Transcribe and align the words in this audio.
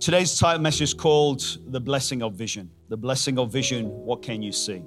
today's 0.00 0.38
title 0.38 0.62
message 0.62 0.82
is 0.82 0.94
called 0.94 1.58
The 1.66 1.80
Blessing 1.80 2.22
of 2.22 2.34
Vision. 2.34 2.70
The 2.88 2.96
Blessing 2.96 3.38
of 3.38 3.52
Vision, 3.52 3.86
what 3.88 4.22
can 4.22 4.42
you 4.42 4.52
see? 4.52 4.82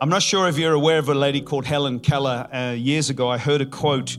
I'm 0.00 0.08
not 0.08 0.22
sure 0.22 0.48
if 0.48 0.56
you're 0.56 0.74
aware 0.74 0.98
of 0.98 1.08
a 1.08 1.14
lady 1.14 1.40
called 1.40 1.64
Helen 1.64 1.98
Keller. 1.98 2.48
Uh, 2.52 2.74
years 2.76 3.10
ago, 3.10 3.28
I 3.28 3.38
heard 3.38 3.60
a 3.60 3.66
quote 3.66 4.16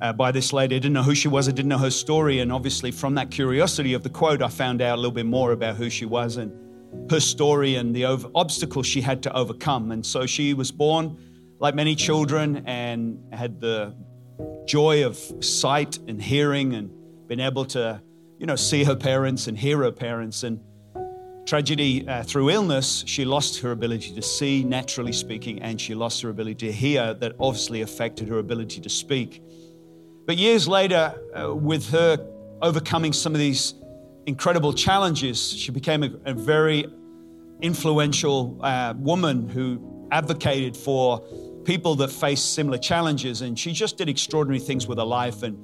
uh, 0.00 0.12
by 0.12 0.32
this 0.32 0.52
lady. 0.52 0.74
I 0.76 0.78
didn't 0.78 0.94
know 0.94 1.02
who 1.02 1.14
she 1.14 1.28
was, 1.28 1.48
I 1.48 1.52
didn't 1.52 1.68
know 1.68 1.78
her 1.78 1.90
story. 1.90 2.40
And 2.40 2.52
obviously, 2.52 2.90
from 2.90 3.14
that 3.14 3.30
curiosity 3.30 3.94
of 3.94 4.02
the 4.02 4.10
quote, 4.10 4.42
I 4.42 4.48
found 4.48 4.82
out 4.82 4.94
a 4.94 5.00
little 5.00 5.12
bit 5.12 5.26
more 5.26 5.52
about 5.52 5.76
who 5.76 5.88
she 5.88 6.04
was 6.04 6.36
and 6.36 6.52
her 7.10 7.20
story 7.20 7.76
and 7.76 7.94
the 7.94 8.06
over- 8.06 8.30
obstacles 8.34 8.86
she 8.86 9.00
had 9.00 9.22
to 9.22 9.36
overcome. 9.36 9.92
And 9.92 10.04
so 10.04 10.26
she 10.26 10.54
was 10.54 10.72
born 10.72 11.16
like 11.60 11.74
many 11.74 11.94
children 11.94 12.64
and 12.66 13.20
had 13.32 13.60
the 13.60 13.94
joy 14.66 15.04
of 15.04 15.16
sight 15.44 15.98
and 16.08 16.20
hearing 16.20 16.74
and 16.74 16.90
being 17.28 17.40
able 17.40 17.64
to, 17.66 18.00
you 18.38 18.46
know, 18.46 18.56
see 18.56 18.84
her 18.84 18.96
parents 18.96 19.48
and 19.48 19.58
hear 19.58 19.78
her 19.78 19.90
parents. 19.90 20.44
And 20.44 20.60
tragedy 21.46 22.06
uh, 22.06 22.22
through 22.22 22.50
illness, 22.50 23.02
she 23.06 23.24
lost 23.24 23.60
her 23.60 23.72
ability 23.72 24.14
to 24.14 24.22
see, 24.22 24.62
naturally 24.62 25.12
speaking, 25.12 25.60
and 25.62 25.80
she 25.80 25.94
lost 25.94 26.22
her 26.22 26.30
ability 26.30 26.66
to 26.66 26.72
hear. 26.72 27.14
That 27.14 27.32
obviously 27.40 27.82
affected 27.82 28.28
her 28.28 28.38
ability 28.38 28.80
to 28.80 28.88
speak. 28.88 29.42
But 30.26 30.36
years 30.36 30.68
later, 30.68 31.14
uh, 31.34 31.54
with 31.54 31.88
her 31.90 32.18
overcoming 32.62 33.12
some 33.12 33.34
of 33.34 33.38
these 33.38 33.74
incredible 34.26 34.72
challenges, 34.72 35.52
she 35.52 35.72
became 35.72 36.02
a, 36.02 36.10
a 36.26 36.34
very 36.34 36.86
influential 37.60 38.58
uh, 38.62 38.94
woman 38.96 39.48
who 39.48 40.08
advocated 40.12 40.76
for 40.76 41.20
people 41.64 41.94
that 41.96 42.10
face 42.10 42.40
similar 42.40 42.78
challenges. 42.78 43.40
And 43.42 43.58
she 43.58 43.72
just 43.72 43.96
did 43.96 44.08
extraordinary 44.08 44.60
things 44.60 44.86
with 44.86 44.98
her 44.98 45.04
life. 45.04 45.42
And, 45.42 45.58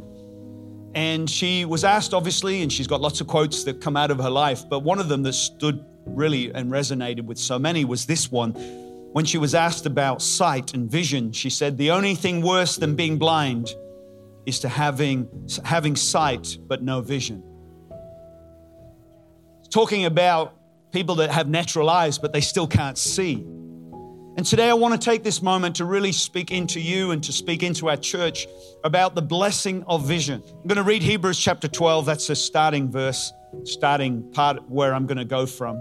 and 0.95 1.29
she 1.29 1.65
was 1.65 1.83
asked, 1.83 2.15
obviously, 2.15 2.63
and 2.63 2.73
she's 2.73 2.87
got 2.87 3.01
lots 3.01 3.21
of 3.21 3.27
quotes 3.27 3.65
that 3.65 3.81
come 3.81 3.97
out 3.97 4.11
of 4.11 4.19
her 4.19 4.31
life, 4.31 4.69
but 4.69 4.81
one 4.81 4.99
of 5.01 5.09
them 5.09 5.23
that 5.25 5.33
stood 5.33 5.85
really 6.07 6.53
and 6.53 6.71
resonated 6.71 7.23
with 7.23 7.39
so 7.39 7.59
many 7.59 7.85
was 7.85 8.07
this 8.07 8.31
one. 8.31 8.53
When 9.13 9.25
she 9.25 9.39
was 9.39 9.55
asked 9.55 9.87
about 9.87 10.23
sight 10.23 10.75
and 10.75 10.91
vision, 10.91 11.33
she 11.33 11.51
said, 11.51 11.79
The 11.79 11.91
only 11.91 12.15
thing 12.15 12.43
worse 12.43 12.77
than 12.77 12.95
being 12.95 13.19
blind 13.19 13.75
is 14.47 14.61
to 14.61 14.69
having, 14.69 15.29
having 15.65 15.97
sight 15.97 16.59
but 16.67 16.83
no 16.83 17.01
vision. 17.01 17.43
Talking 19.71 20.05
about 20.05 20.55
people 20.93 21.17
that 21.17 21.31
have 21.31 21.49
natural 21.49 21.91
eyes 21.91 22.19
but 22.19 22.33
they 22.33 22.41
still 22.41 22.67
can't 22.67 22.99
see. 22.99 23.45
And 24.37 24.45
today 24.45 24.69
I 24.69 24.75
want 24.75 25.01
to 25.01 25.11
take 25.11 25.23
this 25.23 25.41
moment 25.41 25.77
to 25.77 25.85
really 25.85 26.11
speak 26.11 26.51
into 26.51 26.81
you 26.81 27.13
and 27.13 27.23
to 27.23 27.33
speak 27.33 27.63
into 27.63 27.89
our 27.89 27.97
church 27.97 28.49
about 28.83 29.15
the 29.15 29.23
blessing 29.23 29.85
of 29.87 30.09
vision. 30.09 30.43
I'm 30.45 30.67
going 30.67 30.77
to 30.77 30.83
read 30.83 31.03
Hebrews 31.03 31.39
chapter 31.39 31.69
12. 31.69 32.05
That's 32.05 32.27
the 32.27 32.35
starting 32.35 32.91
verse, 32.91 33.33
starting 33.63 34.29
part 34.33 34.69
where 34.69 34.93
I'm 34.93 35.07
going 35.07 35.19
to 35.19 35.25
go 35.25 35.47
from. 35.47 35.81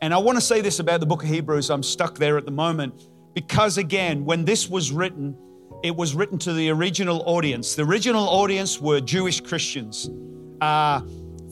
And 0.00 0.14
I 0.14 0.16
want 0.16 0.38
to 0.38 0.40
say 0.40 0.62
this 0.62 0.78
about 0.78 1.00
the 1.00 1.06
book 1.06 1.22
of 1.22 1.28
Hebrews. 1.28 1.68
I'm 1.68 1.82
stuck 1.82 2.16
there 2.16 2.38
at 2.38 2.46
the 2.46 2.50
moment 2.50 2.94
because, 3.34 3.76
again, 3.76 4.24
when 4.24 4.46
this 4.46 4.66
was 4.66 4.90
written, 4.90 5.36
it 5.84 5.94
was 5.94 6.14
written 6.14 6.38
to 6.38 6.54
the 6.54 6.70
original 6.70 7.22
audience. 7.26 7.74
The 7.74 7.82
original 7.82 8.26
audience 8.26 8.80
were 8.80 9.00
Jewish 9.02 9.42
Christians, 9.42 10.08
uh, 10.62 11.02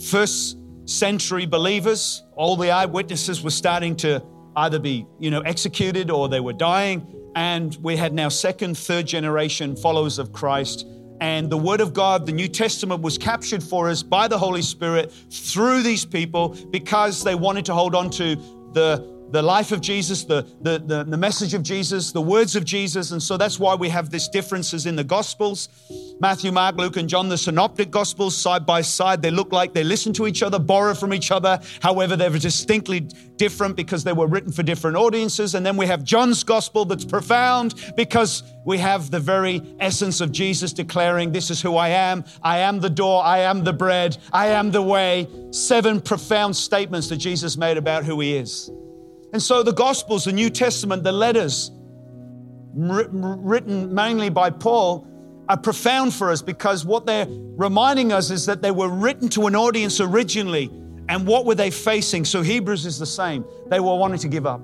first 0.02 0.56
century 0.86 1.44
believers. 1.44 2.22
All 2.36 2.56
the 2.56 2.70
eyewitnesses 2.70 3.42
were 3.42 3.50
starting 3.50 3.96
to 3.96 4.22
either 4.58 4.78
be, 4.78 5.06
you 5.18 5.30
know, 5.30 5.40
executed 5.40 6.10
or 6.10 6.28
they 6.28 6.40
were 6.40 6.52
dying. 6.52 7.06
And 7.34 7.76
we 7.82 7.96
had 7.96 8.12
now 8.12 8.28
second, 8.28 8.76
third 8.76 9.06
generation 9.06 9.76
followers 9.76 10.18
of 10.18 10.32
Christ. 10.32 10.86
And 11.20 11.50
the 11.50 11.56
Word 11.56 11.80
of 11.80 11.92
God, 11.92 12.26
the 12.26 12.32
New 12.32 12.48
Testament, 12.48 13.02
was 13.02 13.18
captured 13.18 13.62
for 13.62 13.88
us 13.88 14.02
by 14.02 14.28
the 14.28 14.38
Holy 14.38 14.62
Spirit 14.62 15.12
through 15.30 15.82
these 15.82 16.04
people 16.04 16.56
because 16.70 17.24
they 17.24 17.34
wanted 17.34 17.64
to 17.66 17.74
hold 17.74 17.94
on 17.94 18.10
to 18.10 18.36
the 18.72 19.17
the 19.30 19.42
life 19.42 19.72
of 19.72 19.80
Jesus, 19.80 20.24
the, 20.24 20.46
the, 20.62 20.78
the, 20.78 21.04
the, 21.04 21.16
message 21.16 21.52
of 21.52 21.62
Jesus, 21.62 22.12
the 22.12 22.20
words 22.20 22.56
of 22.56 22.64
Jesus. 22.64 23.10
And 23.10 23.22
so 23.22 23.36
that's 23.36 23.58
why 23.58 23.74
we 23.74 23.88
have 23.90 24.10
these 24.10 24.28
differences 24.28 24.86
in 24.86 24.96
the 24.96 25.04
Gospels. 25.04 25.68
Matthew, 26.20 26.50
Mark, 26.50 26.76
Luke, 26.76 26.96
and 26.96 27.08
John, 27.08 27.28
the 27.28 27.36
synoptic 27.36 27.90
Gospels, 27.90 28.36
side 28.36 28.64
by 28.64 28.80
side, 28.80 29.20
they 29.20 29.30
look 29.30 29.52
like 29.52 29.74
they 29.74 29.84
listen 29.84 30.12
to 30.14 30.26
each 30.26 30.42
other, 30.42 30.58
borrow 30.58 30.94
from 30.94 31.12
each 31.12 31.30
other. 31.30 31.60
However, 31.80 32.16
they're 32.16 32.30
distinctly 32.30 33.00
different 33.00 33.76
because 33.76 34.02
they 34.02 34.12
were 34.12 34.26
written 34.26 34.50
for 34.50 34.62
different 34.62 34.96
audiences. 34.96 35.54
And 35.54 35.64
then 35.64 35.76
we 35.76 35.86
have 35.86 36.04
John's 36.04 36.42
Gospel 36.42 36.84
that's 36.84 37.04
profound 37.04 37.74
because 37.96 38.42
we 38.64 38.78
have 38.78 39.10
the 39.10 39.20
very 39.20 39.62
essence 39.78 40.20
of 40.20 40.32
Jesus 40.32 40.72
declaring, 40.72 41.32
This 41.32 41.50
is 41.50 41.60
who 41.60 41.76
I 41.76 41.88
am. 41.88 42.24
I 42.42 42.58
am 42.58 42.80
the 42.80 42.90
door. 42.90 43.22
I 43.24 43.40
am 43.40 43.64
the 43.64 43.72
bread. 43.72 44.16
I 44.32 44.48
am 44.48 44.70
the 44.70 44.82
way. 44.82 45.28
Seven 45.50 46.00
profound 46.00 46.56
statements 46.56 47.08
that 47.08 47.16
Jesus 47.16 47.56
made 47.56 47.76
about 47.76 48.04
who 48.04 48.20
he 48.20 48.36
is. 48.36 48.70
And 49.32 49.42
so 49.42 49.62
the 49.62 49.72
Gospels, 49.72 50.24
the 50.24 50.32
New 50.32 50.50
Testament, 50.50 51.04
the 51.04 51.12
letters 51.12 51.70
written 52.74 53.94
mainly 53.94 54.30
by 54.30 54.50
Paul 54.50 55.06
are 55.48 55.56
profound 55.56 56.14
for 56.14 56.30
us 56.30 56.42
because 56.42 56.84
what 56.84 57.06
they're 57.06 57.26
reminding 57.28 58.12
us 58.12 58.30
is 58.30 58.46
that 58.46 58.62
they 58.62 58.70
were 58.70 58.88
written 58.88 59.28
to 59.30 59.46
an 59.46 59.56
audience 59.56 60.00
originally. 60.00 60.70
And 61.08 61.26
what 61.26 61.46
were 61.46 61.54
they 61.54 61.70
facing? 61.70 62.24
So 62.24 62.42
Hebrews 62.42 62.84
is 62.84 62.98
the 62.98 63.06
same. 63.06 63.44
They 63.68 63.80
were 63.80 63.96
wanting 63.96 64.20
to 64.20 64.28
give 64.28 64.46
up. 64.46 64.60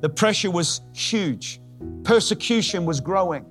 The 0.00 0.08
pressure 0.08 0.50
was 0.50 0.80
huge, 0.94 1.60
persecution 2.04 2.84
was 2.84 3.00
growing. 3.00 3.44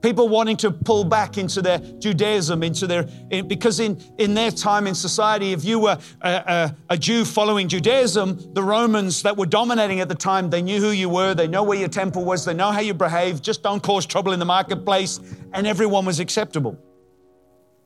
People 0.00 0.28
wanting 0.28 0.56
to 0.58 0.70
pull 0.70 1.02
back 1.02 1.38
into 1.38 1.60
their 1.60 1.78
Judaism, 1.78 2.62
into 2.62 2.86
their, 2.86 3.02
because 3.42 3.80
in, 3.80 4.00
in 4.18 4.32
their 4.34 4.52
time 4.52 4.86
in 4.86 4.94
society, 4.94 5.52
if 5.52 5.64
you 5.64 5.80
were 5.80 5.98
a, 6.20 6.30
a, 6.30 6.76
a, 6.90 6.96
Jew 6.96 7.24
following 7.24 7.66
Judaism, 7.66 8.38
the 8.54 8.62
Romans 8.62 9.22
that 9.22 9.36
were 9.36 9.46
dominating 9.46 9.98
at 9.98 10.08
the 10.08 10.14
time, 10.14 10.50
they 10.50 10.62
knew 10.62 10.80
who 10.80 10.90
you 10.90 11.08
were, 11.08 11.34
they 11.34 11.48
know 11.48 11.64
where 11.64 11.78
your 11.78 11.88
temple 11.88 12.24
was, 12.24 12.44
they 12.44 12.54
know 12.54 12.70
how 12.70 12.78
you 12.78 12.94
behave, 12.94 13.42
just 13.42 13.64
don't 13.64 13.82
cause 13.82 14.06
trouble 14.06 14.32
in 14.32 14.38
the 14.38 14.44
marketplace, 14.44 15.18
and 15.52 15.66
everyone 15.66 16.04
was 16.04 16.20
acceptable. 16.20 16.78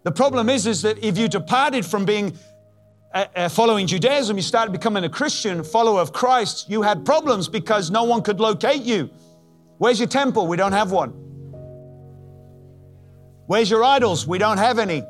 The 0.02 0.12
problem 0.12 0.50
is, 0.50 0.66
is 0.66 0.82
that 0.82 1.02
if 1.02 1.16
you 1.16 1.28
departed 1.28 1.86
from 1.86 2.04
being 2.04 2.36
uh, 3.14 3.48
following 3.48 3.86
Judaism, 3.86 4.36
you 4.36 4.42
started 4.42 4.72
becoming 4.72 5.04
a 5.04 5.08
Christian, 5.08 5.64
follower 5.64 6.00
of 6.00 6.12
Christ, 6.12 6.68
you 6.68 6.82
had 6.82 7.06
problems 7.06 7.48
because 7.48 7.90
no 7.90 8.04
one 8.04 8.22
could 8.22 8.40
locate 8.40 8.82
you. 8.82 9.10
Where's 9.78 9.98
your 9.98 10.08
temple? 10.08 10.46
We 10.46 10.56
don't 10.56 10.72
have 10.72 10.92
one. 10.92 11.31
Where's 13.52 13.68
your 13.68 13.84
idols? 13.84 14.26
We 14.26 14.38
don't 14.38 14.56
have 14.56 14.78
any. 14.78 15.02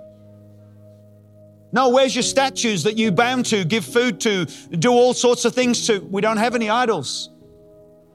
No, 1.71 1.91
where's 1.91 2.13
your 2.17 2.25
statues 2.25 2.83
that 2.83 2.99
you 2.99 3.13
bound 3.13 3.47
to, 3.47 3.65
give 3.65 3.85
food 3.85 4.21
to, 4.23 4.47
do 4.47 4.91
all 4.91 5.15
sorts 5.15 5.45
of 5.45 5.55
things 5.55 5.87
to? 5.87 6.01
We 6.01 6.23
don't 6.23 6.39
have 6.39 6.57
any 6.57 6.69
idols. 6.69 7.31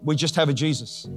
We 0.03 0.17
just 0.17 0.35
have 0.35 0.49
a 0.49 0.53
Jesus. 0.53 1.07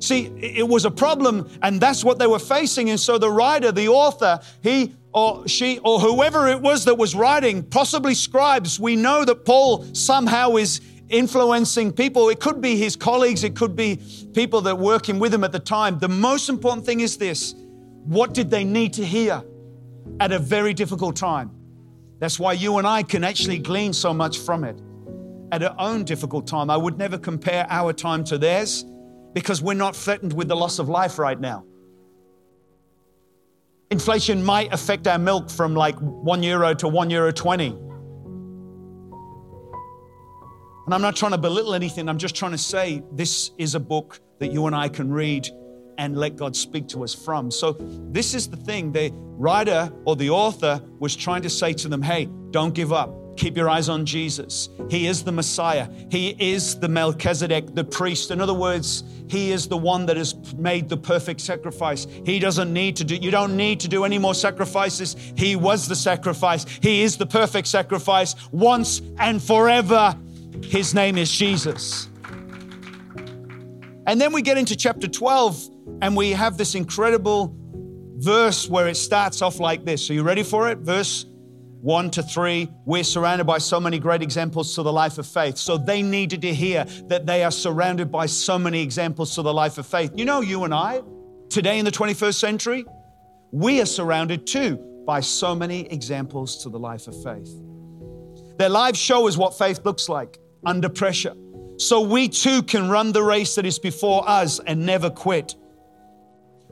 See, 0.00 0.26
it 0.36 0.66
was 0.66 0.84
a 0.84 0.90
problem, 0.90 1.48
and 1.62 1.80
that's 1.80 2.02
what 2.02 2.18
they 2.18 2.26
were 2.26 2.40
facing. 2.40 2.90
And 2.90 2.98
so 2.98 3.18
the 3.18 3.30
writer, 3.30 3.70
the 3.70 3.86
author, 3.86 4.40
he 4.64 4.96
or 5.14 5.46
she 5.46 5.78
or 5.84 6.00
whoever 6.00 6.48
it 6.48 6.60
was 6.60 6.84
that 6.86 6.98
was 6.98 7.14
writing, 7.14 7.62
possibly 7.62 8.14
scribes, 8.14 8.80
we 8.80 8.96
know 8.96 9.24
that 9.24 9.44
Paul 9.44 9.84
somehow 9.94 10.56
is 10.56 10.80
influencing 11.08 11.92
people. 11.92 12.28
It 12.28 12.40
could 12.40 12.60
be 12.60 12.74
his 12.74 12.96
colleagues, 12.96 13.44
it 13.44 13.54
could 13.54 13.76
be 13.76 14.00
people 14.34 14.60
that 14.62 14.76
working 14.76 15.20
with 15.20 15.32
him 15.32 15.44
at 15.44 15.52
the 15.52 15.60
time. 15.60 16.00
The 16.00 16.08
most 16.08 16.48
important 16.48 16.84
thing 16.84 16.98
is 16.98 17.16
this 17.16 17.54
what 18.10 18.34
did 18.34 18.50
they 18.50 18.64
need 18.64 18.92
to 18.94 19.04
hear 19.04 19.40
at 20.18 20.32
a 20.32 20.38
very 20.40 20.74
difficult 20.74 21.14
time? 21.14 21.48
That's 22.18 22.40
why 22.40 22.54
you 22.54 22.78
and 22.78 22.86
I 22.86 23.04
can 23.04 23.22
actually 23.22 23.58
glean 23.58 23.92
so 23.92 24.12
much 24.12 24.38
from 24.38 24.64
it 24.64 24.82
at 25.52 25.62
our 25.62 25.76
own 25.78 26.02
difficult 26.02 26.44
time. 26.44 26.70
I 26.70 26.76
would 26.76 26.98
never 26.98 27.16
compare 27.16 27.68
our 27.70 27.92
time 27.92 28.24
to 28.24 28.36
theirs 28.36 28.84
because 29.32 29.62
we're 29.62 29.74
not 29.74 29.94
threatened 29.94 30.32
with 30.32 30.48
the 30.48 30.56
loss 30.56 30.80
of 30.80 30.88
life 30.88 31.20
right 31.20 31.38
now. 31.38 31.64
Inflation 33.92 34.42
might 34.42 34.74
affect 34.74 35.06
our 35.06 35.18
milk 35.18 35.48
from 35.48 35.76
like 35.76 35.94
one 36.00 36.42
euro 36.42 36.74
to 36.74 36.88
one 36.88 37.10
euro 37.10 37.32
20. 37.32 37.66
And 40.86 40.92
I'm 40.92 41.00
not 41.00 41.14
trying 41.14 41.30
to 41.30 41.38
belittle 41.38 41.74
anything, 41.74 42.08
I'm 42.08 42.18
just 42.18 42.34
trying 42.34 42.50
to 42.50 42.58
say 42.58 43.04
this 43.12 43.52
is 43.56 43.76
a 43.76 43.80
book 43.80 44.18
that 44.40 44.50
you 44.50 44.66
and 44.66 44.74
I 44.74 44.88
can 44.88 45.12
read 45.12 45.48
and 46.00 46.16
let 46.16 46.34
God 46.34 46.56
speak 46.56 46.88
to 46.88 47.04
us 47.04 47.14
from. 47.14 47.50
So, 47.50 47.76
this 48.10 48.32
is 48.34 48.48
the 48.48 48.56
thing 48.56 48.90
the 48.90 49.10
writer 49.12 49.92
or 50.06 50.16
the 50.16 50.30
author 50.30 50.82
was 50.98 51.14
trying 51.14 51.42
to 51.42 51.50
say 51.50 51.74
to 51.74 51.88
them 51.88 52.00
hey, 52.00 52.26
don't 52.50 52.74
give 52.74 52.92
up. 52.92 53.14
Keep 53.36 53.56
your 53.56 53.68
eyes 53.68 53.88
on 53.88 54.04
Jesus. 54.04 54.70
He 54.90 55.06
is 55.06 55.22
the 55.22 55.32
Messiah. 55.32 55.88
He 56.10 56.36
is 56.38 56.78
the 56.78 56.88
Melchizedek, 56.88 57.74
the 57.74 57.84
priest. 57.84 58.30
In 58.30 58.40
other 58.40 58.54
words, 58.54 59.04
He 59.28 59.52
is 59.52 59.68
the 59.68 59.76
one 59.76 60.06
that 60.06 60.16
has 60.16 60.34
made 60.54 60.88
the 60.88 60.96
perfect 60.96 61.40
sacrifice. 61.40 62.06
He 62.24 62.38
doesn't 62.38 62.72
need 62.72 62.96
to 62.96 63.04
do, 63.04 63.16
you 63.16 63.30
don't 63.30 63.56
need 63.56 63.80
to 63.80 63.88
do 63.88 64.04
any 64.04 64.18
more 64.18 64.34
sacrifices. 64.34 65.16
He 65.36 65.54
was 65.54 65.86
the 65.86 65.96
sacrifice. 65.96 66.64
He 66.82 67.02
is 67.02 67.18
the 67.18 67.26
perfect 67.26 67.68
sacrifice 67.68 68.34
once 68.52 69.02
and 69.18 69.42
forever. 69.42 70.16
His 70.62 70.94
name 70.94 71.18
is 71.18 71.30
Jesus. 71.30 72.09
And 74.10 74.20
then 74.20 74.32
we 74.32 74.42
get 74.42 74.58
into 74.58 74.74
chapter 74.74 75.06
12 75.06 75.68
and 76.02 76.16
we 76.16 76.32
have 76.32 76.58
this 76.58 76.74
incredible 76.74 77.54
verse 78.16 78.68
where 78.68 78.88
it 78.88 78.96
starts 78.96 79.40
off 79.40 79.60
like 79.60 79.84
this. 79.84 80.10
Are 80.10 80.14
you 80.14 80.24
ready 80.24 80.42
for 80.42 80.68
it? 80.68 80.78
Verse 80.78 81.26
1 81.82 82.10
to 82.10 82.24
3, 82.24 82.68
we're 82.86 83.04
surrounded 83.04 83.44
by 83.44 83.58
so 83.58 83.78
many 83.78 84.00
great 84.00 84.20
examples 84.20 84.74
to 84.74 84.82
the 84.82 84.92
life 84.92 85.18
of 85.18 85.28
faith. 85.28 85.58
So 85.58 85.78
they 85.78 86.02
needed 86.02 86.42
to 86.42 86.52
hear 86.52 86.86
that 87.06 87.24
they 87.24 87.44
are 87.44 87.52
surrounded 87.52 88.10
by 88.10 88.26
so 88.26 88.58
many 88.58 88.82
examples 88.82 89.32
to 89.36 89.42
the 89.42 89.54
life 89.54 89.78
of 89.78 89.86
faith. 89.86 90.10
You 90.16 90.24
know, 90.24 90.40
you 90.40 90.64
and 90.64 90.74
I, 90.74 91.02
today 91.48 91.78
in 91.78 91.84
the 91.84 91.92
21st 91.92 92.34
century, 92.34 92.84
we 93.52 93.80
are 93.80 93.86
surrounded 93.86 94.44
too 94.44 94.76
by 95.06 95.20
so 95.20 95.54
many 95.54 95.86
examples 95.86 96.64
to 96.64 96.68
the 96.68 96.80
life 96.80 97.06
of 97.06 97.14
faith. 97.22 97.48
Their 98.58 98.70
lives 98.70 98.98
show 98.98 99.28
us 99.28 99.36
what 99.36 99.56
faith 99.56 99.84
looks 99.84 100.08
like 100.08 100.36
under 100.66 100.88
pressure. 100.88 101.34
So 101.80 102.02
we 102.02 102.28
too 102.28 102.62
can 102.62 102.90
run 102.90 103.12
the 103.12 103.22
race 103.22 103.54
that 103.54 103.64
is 103.64 103.78
before 103.78 104.28
us 104.28 104.60
and 104.66 104.84
never 104.84 105.08
quit. 105.08 105.54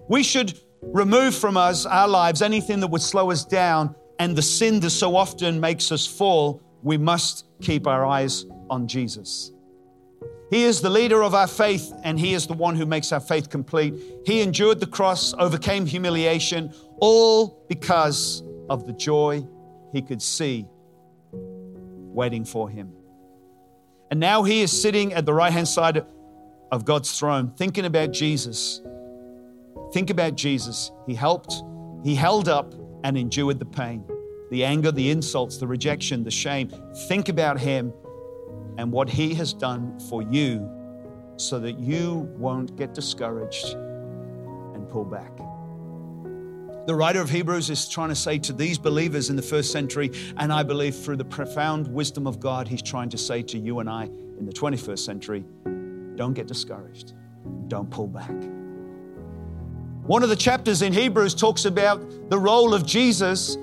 We 0.06 0.22
should 0.22 0.60
remove 0.82 1.34
from 1.34 1.56
us, 1.56 1.86
our 1.86 2.06
lives, 2.06 2.42
anything 2.42 2.80
that 2.80 2.88
would 2.88 3.00
slow 3.00 3.30
us 3.30 3.42
down 3.42 3.94
and 4.18 4.36
the 4.36 4.42
sin 4.42 4.80
that 4.80 4.90
so 4.90 5.16
often 5.16 5.60
makes 5.60 5.90
us 5.92 6.06
fall. 6.06 6.60
We 6.82 6.98
must 6.98 7.46
keep 7.62 7.86
our 7.86 8.04
eyes 8.04 8.44
on 8.68 8.86
Jesus. 8.86 9.50
He 10.50 10.64
is 10.64 10.82
the 10.82 10.90
leader 10.90 11.22
of 11.22 11.34
our 11.34 11.46
faith, 11.46 11.90
and 12.04 12.20
He 12.20 12.34
is 12.34 12.46
the 12.46 12.52
one 12.52 12.76
who 12.76 12.84
makes 12.84 13.10
our 13.10 13.20
faith 13.20 13.48
complete. 13.48 13.94
He 14.26 14.42
endured 14.42 14.78
the 14.78 14.86
cross, 14.86 15.32
overcame 15.38 15.86
humiliation, 15.86 16.70
all 17.00 17.64
because 17.66 18.42
of 18.68 18.86
the 18.86 18.92
joy 18.92 19.42
He 19.90 20.02
could 20.02 20.20
see 20.20 20.66
waiting 21.32 22.44
for 22.44 22.68
Him. 22.68 22.92
And 24.10 24.20
now 24.20 24.42
He 24.42 24.60
is 24.60 24.82
sitting 24.82 25.12
at 25.12 25.26
the 25.26 25.34
right 25.34 25.52
hand 25.52 25.68
side 25.68 26.04
of 26.70 26.84
God's 26.84 27.18
throne, 27.18 27.52
thinking 27.56 27.84
about 27.84 28.12
Jesus. 28.12 28.80
Think 29.92 30.10
about 30.10 30.34
Jesus. 30.34 30.90
He 31.06 31.14
helped, 31.14 31.62
He 32.04 32.14
held 32.14 32.48
up 32.48 32.74
and 33.04 33.16
endured 33.16 33.58
the 33.58 33.66
pain, 33.66 34.04
the 34.50 34.64
anger, 34.64 34.92
the 34.92 35.10
insults, 35.10 35.58
the 35.58 35.66
rejection, 35.66 36.24
the 36.24 36.30
shame. 36.30 36.70
Think 37.08 37.28
about 37.28 37.58
Him 37.58 37.92
and 38.76 38.92
what 38.92 39.08
He 39.08 39.34
has 39.34 39.52
done 39.52 39.98
for 40.08 40.22
you 40.22 40.68
so 41.36 41.58
that 41.60 41.78
you 41.78 42.28
won't 42.36 42.76
get 42.76 42.94
discouraged 42.94 43.74
and 44.74 44.88
pull 44.88 45.04
back. 45.04 45.32
The 46.88 46.94
writer 46.94 47.20
of 47.20 47.28
Hebrews 47.28 47.68
is 47.68 47.86
trying 47.86 48.08
to 48.08 48.14
say 48.14 48.38
to 48.38 48.52
these 48.54 48.78
believers 48.78 49.28
in 49.28 49.36
the 49.36 49.42
first 49.42 49.72
century, 49.72 50.10
and 50.38 50.50
I 50.50 50.62
believe 50.62 50.96
through 50.96 51.16
the 51.16 51.24
profound 51.26 51.86
wisdom 51.86 52.26
of 52.26 52.40
God, 52.40 52.66
He's 52.66 52.80
trying 52.80 53.10
to 53.10 53.18
say 53.18 53.42
to 53.42 53.58
you 53.58 53.80
and 53.80 53.90
I 53.90 54.04
in 54.04 54.46
the 54.46 54.52
21st 54.54 55.00
century 55.00 55.44
don't 56.16 56.32
get 56.32 56.46
discouraged, 56.46 57.12
don't 57.66 57.90
pull 57.90 58.06
back. 58.06 58.32
One 60.06 60.22
of 60.22 60.30
the 60.30 60.36
chapters 60.36 60.80
in 60.80 60.94
Hebrews 60.94 61.34
talks 61.34 61.66
about 61.66 62.30
the 62.30 62.38
role 62.38 62.72
of 62.72 62.86
Jesus 62.86 63.58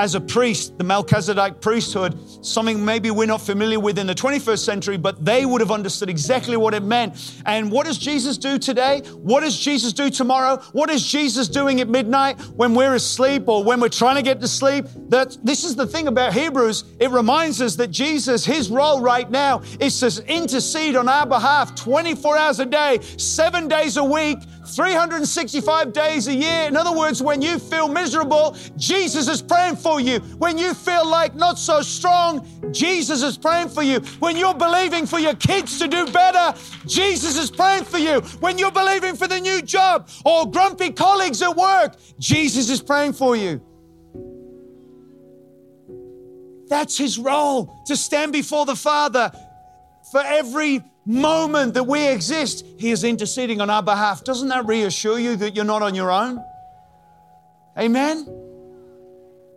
as 0.00 0.14
a 0.14 0.20
priest, 0.20 0.78
the 0.78 0.84
Melchizedek 0.84 1.60
priesthood, 1.60 2.18
something 2.42 2.82
maybe 2.82 3.10
we're 3.10 3.26
not 3.26 3.42
familiar 3.42 3.78
with 3.78 3.98
in 3.98 4.06
the 4.06 4.14
21st 4.14 4.64
century, 4.64 4.96
but 4.96 5.22
they 5.22 5.44
would 5.44 5.60
have 5.60 5.70
understood 5.70 6.08
exactly 6.08 6.56
what 6.56 6.72
it 6.72 6.82
meant. 6.82 7.34
And 7.44 7.70
what 7.70 7.84
does 7.84 7.98
Jesus 7.98 8.38
do 8.38 8.58
today? 8.58 9.02
What 9.16 9.40
does 9.40 9.60
Jesus 9.60 9.92
do 9.92 10.08
tomorrow? 10.08 10.56
What 10.72 10.88
is 10.88 11.06
Jesus 11.06 11.48
doing 11.48 11.82
at 11.82 11.88
midnight 11.90 12.40
when 12.56 12.74
we're 12.74 12.94
asleep 12.94 13.46
or 13.46 13.62
when 13.62 13.78
we're 13.78 13.90
trying 13.90 14.16
to 14.16 14.22
get 14.22 14.40
to 14.40 14.48
sleep? 14.48 14.86
That 15.10 15.36
this 15.44 15.64
is 15.64 15.76
the 15.76 15.86
thing 15.86 16.08
about 16.08 16.32
Hebrews. 16.32 16.84
It 16.98 17.10
reminds 17.10 17.60
us 17.60 17.76
that 17.76 17.90
Jesus, 17.90 18.42
his 18.42 18.70
role 18.70 19.02
right 19.02 19.30
now 19.30 19.60
is 19.80 20.00
to 20.00 20.24
intercede 20.34 20.96
on 20.96 21.10
our 21.10 21.26
behalf 21.26 21.74
24 21.74 22.38
hours 22.38 22.58
a 22.58 22.64
day, 22.64 23.00
seven 23.18 23.68
days 23.68 23.98
a 23.98 24.04
week, 24.04 24.38
365 24.74 25.92
days 25.92 26.28
a 26.28 26.34
year. 26.34 26.68
In 26.68 26.76
other 26.76 26.96
words, 26.96 27.22
when 27.22 27.42
you 27.42 27.58
feel 27.58 27.88
miserable, 27.88 28.56
Jesus 28.76 29.28
is 29.28 29.42
praying 29.42 29.76
for 29.76 30.00
you. 30.00 30.20
When 30.38 30.58
you 30.58 30.74
feel 30.74 31.06
like 31.06 31.34
not 31.34 31.58
so 31.58 31.82
strong, 31.82 32.46
Jesus 32.72 33.22
is 33.22 33.36
praying 33.36 33.68
for 33.68 33.82
you. 33.82 34.00
When 34.20 34.36
you're 34.36 34.54
believing 34.54 35.06
for 35.06 35.18
your 35.18 35.34
kids 35.34 35.78
to 35.78 35.88
do 35.88 36.06
better, 36.06 36.58
Jesus 36.86 37.36
is 37.36 37.50
praying 37.50 37.84
for 37.84 37.98
you. 37.98 38.20
When 38.40 38.58
you're 38.58 38.72
believing 38.72 39.16
for 39.16 39.26
the 39.26 39.40
new 39.40 39.62
job 39.62 40.08
or 40.24 40.50
grumpy 40.50 40.90
colleagues 40.90 41.42
at 41.42 41.56
work, 41.56 41.96
Jesus 42.18 42.70
is 42.70 42.80
praying 42.82 43.14
for 43.14 43.36
you. 43.36 43.60
That's 46.68 46.96
his 46.96 47.18
role 47.18 47.82
to 47.86 47.96
stand 47.96 48.32
before 48.32 48.64
the 48.64 48.76
Father 48.76 49.32
for 50.12 50.20
every 50.20 50.82
moment 51.10 51.74
that 51.74 51.84
we 51.84 52.06
exist, 52.08 52.64
He 52.78 52.90
is 52.90 53.04
interceding 53.04 53.60
on 53.60 53.68
our 53.68 53.82
behalf. 53.82 54.24
Doesn't 54.24 54.48
that 54.48 54.66
reassure 54.66 55.18
you 55.18 55.36
that 55.36 55.56
you're 55.56 55.64
not 55.64 55.82
on 55.82 55.94
your 55.94 56.10
own? 56.10 56.42
Amen? 57.78 58.26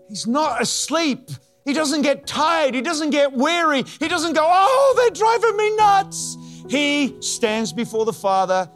He's 0.09 0.27
not 0.27 0.61
asleep. 0.61 1.29
He 1.65 1.73
doesn't 1.73 2.01
get 2.01 2.27
tired. 2.27 2.75
He 2.75 2.81
doesn't 2.81 3.11
get 3.11 3.31
weary. 3.31 3.83
He 3.99 4.07
doesn't 4.07 4.33
go, 4.33 4.45
oh, 4.45 4.93
they're 4.97 5.09
driving 5.11 5.57
me 5.57 5.75
nuts. 5.75 6.37
He 6.69 7.21
stands 7.21 7.71
before 7.71 8.05
the 8.05 8.13
Father 8.13 8.69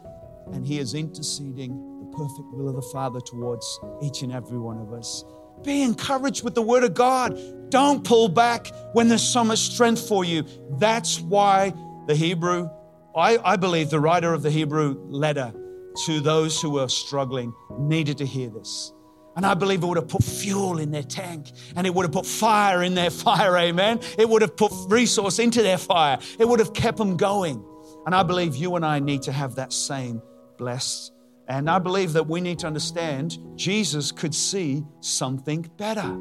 and 0.52 0.66
He 0.66 0.78
is 0.78 0.94
interceding 0.94 2.00
the 2.00 2.16
perfect 2.16 2.48
will 2.52 2.68
of 2.68 2.76
the 2.76 2.88
Father 2.92 3.20
towards 3.20 3.80
each 4.02 4.22
and 4.22 4.32
every 4.32 4.58
one 4.58 4.78
of 4.78 4.92
us. 4.92 5.24
Be 5.62 5.82
encouraged 5.82 6.44
with 6.44 6.54
the 6.54 6.62
Word 6.62 6.84
of 6.84 6.94
God. 6.94 7.38
Don't 7.70 8.04
pull 8.04 8.28
back 8.28 8.68
when 8.92 9.08
there's 9.08 9.22
so 9.22 9.44
much 9.44 9.58
strength 9.58 10.06
for 10.08 10.24
you. 10.24 10.44
That's 10.78 11.20
why 11.20 11.74
the 12.08 12.16
Hebrew, 12.16 12.70
I, 13.14 13.38
I 13.44 13.56
believe 13.56 13.90
the 13.90 14.00
writer 14.00 14.32
of 14.32 14.42
the 14.42 14.50
Hebrew 14.50 14.96
letter 15.08 15.52
to 16.06 16.20
those 16.20 16.60
who 16.60 16.70
were 16.70 16.88
struggling 16.88 17.52
needed 17.78 18.16
to 18.18 18.26
hear 18.26 18.48
this. 18.48 18.92
And 19.36 19.44
I 19.44 19.52
believe 19.52 19.82
it 19.82 19.86
would 19.86 19.98
have 19.98 20.08
put 20.08 20.24
fuel 20.24 20.78
in 20.78 20.90
their 20.90 21.02
tank 21.02 21.52
and 21.76 21.86
it 21.86 21.94
would 21.94 22.04
have 22.04 22.12
put 22.12 22.24
fire 22.24 22.82
in 22.82 22.94
their 22.94 23.10
fire, 23.26 23.54
amen. 23.58 24.00
It 24.18 24.26
would 24.26 24.40
have 24.40 24.56
put 24.56 24.72
resource 24.88 25.38
into 25.38 25.62
their 25.62 25.76
fire. 25.76 26.18
It 26.38 26.48
would 26.48 26.60
have 26.60 26.72
kept 26.72 26.96
them 26.96 27.18
going. 27.18 27.62
And 28.06 28.14
I 28.14 28.22
believe 28.22 28.56
you 28.56 28.74
and 28.74 28.86
I 28.86 29.00
need 29.00 29.22
to 29.22 29.32
have 29.32 29.56
that 29.56 29.74
same 29.74 30.22
blessed. 30.56 31.12
And 31.46 31.68
I 31.68 31.78
believe 31.78 32.14
that 32.14 32.26
we 32.26 32.40
need 32.40 32.60
to 32.60 32.66
understand 32.66 33.36
Jesus 33.54 34.12
could 34.12 34.34
see 34.34 34.82
something 35.00 35.70
better. 35.76 36.18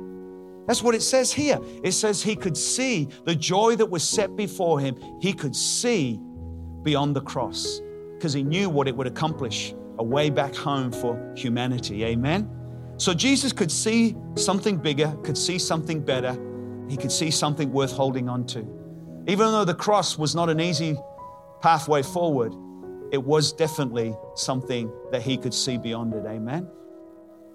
That's 0.68 0.84
what 0.84 0.94
it 0.94 1.02
says 1.02 1.32
here. 1.32 1.60
It 1.84 1.94
says 1.94 2.22
he 2.22 2.36
could 2.36 2.58
see 2.58 3.08
the 3.24 3.34
joy 3.34 3.76
that 3.78 3.90
was 3.90 4.08
set 4.08 4.36
before 4.36 4.80
him. 4.80 4.98
He 5.22 5.34
could 5.34 5.56
see 5.56 6.20
beyond 6.84 7.16
the 7.16 7.22
cross 7.22 7.82
because 8.16 8.34
he 8.34 8.44
knew 8.44 8.70
what 8.70 8.88
it 8.88 8.96
would 8.96 9.08
accomplish 9.08 9.74
a 10.00 10.04
way 10.04 10.30
back 10.30 10.54
home 10.54 10.92
for 10.92 11.34
humanity. 11.36 12.04
Amen? 12.04 12.50
So 12.98 13.14
Jesus 13.14 13.54
could 13.54 13.72
see 13.72 14.16
something 14.36 14.78
bigger, 14.78 15.16
could 15.24 15.38
see 15.38 15.58
something 15.58 16.02
better. 16.02 16.38
He 16.90 16.98
could 16.98 17.12
see 17.12 17.32
something 17.32 17.72
worth 17.72 17.92
holding 17.92 18.28
on 18.28 18.46
to. 18.48 18.60
Even 19.28 19.52
though 19.52 19.66
the 19.66 19.76
cross 19.76 20.18
was 20.18 20.36
not 20.36 20.50
an 20.50 20.60
easy 20.60 20.98
pathway 21.62 22.02
forward, 22.02 22.54
it 23.12 23.24
was 23.24 23.54
definitely 23.54 24.16
something 24.36 24.92
that 25.12 25.22
he 25.22 25.38
could 25.38 25.54
see 25.54 25.78
beyond 25.78 26.14
it. 26.14 26.26
Amen? 26.26 26.68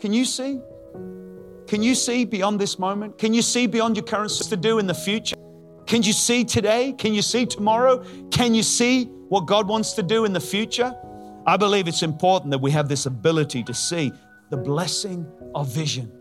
Can 0.01 0.13
you 0.13 0.25
see? 0.25 0.61
Can 1.67 1.83
you 1.83 1.95
see 1.95 2.25
beyond 2.25 2.61
this 2.61 2.79
moment? 2.79 3.19
Can 3.19 3.33
you 3.33 3.43
see 3.43 3.67
beyond 3.67 3.97
your 3.97 4.05
current 4.05 4.31
to 4.31 4.57
do 4.57 4.79
in 4.79 4.87
the 4.87 4.95
future? 4.95 5.37
Can 5.87 6.03
you 6.03 6.13
see 6.13 6.45
today? 6.45 6.93
Can 6.93 7.15
you 7.15 7.23
see 7.23 7.47
tomorrow? 7.47 8.05
Can 8.31 8.55
you 8.55 8.63
see 8.63 9.05
what 9.29 9.47
God 9.47 9.69
wants 9.69 9.93
to 9.95 10.03
do 10.03 10.25
in 10.25 10.33
the 10.33 10.41
future? 10.41 10.95
I 11.47 11.57
believe 11.57 11.89
it's 11.89 12.03
important 12.03 12.51
that 12.53 12.59
we 12.59 12.71
have 12.71 12.89
this 12.89 13.07
ability 13.07 13.63
to 13.65 13.75
see 13.75 14.13
the 14.51 14.57
blessing 14.57 15.27
of 15.55 15.69
vision. 15.69 16.13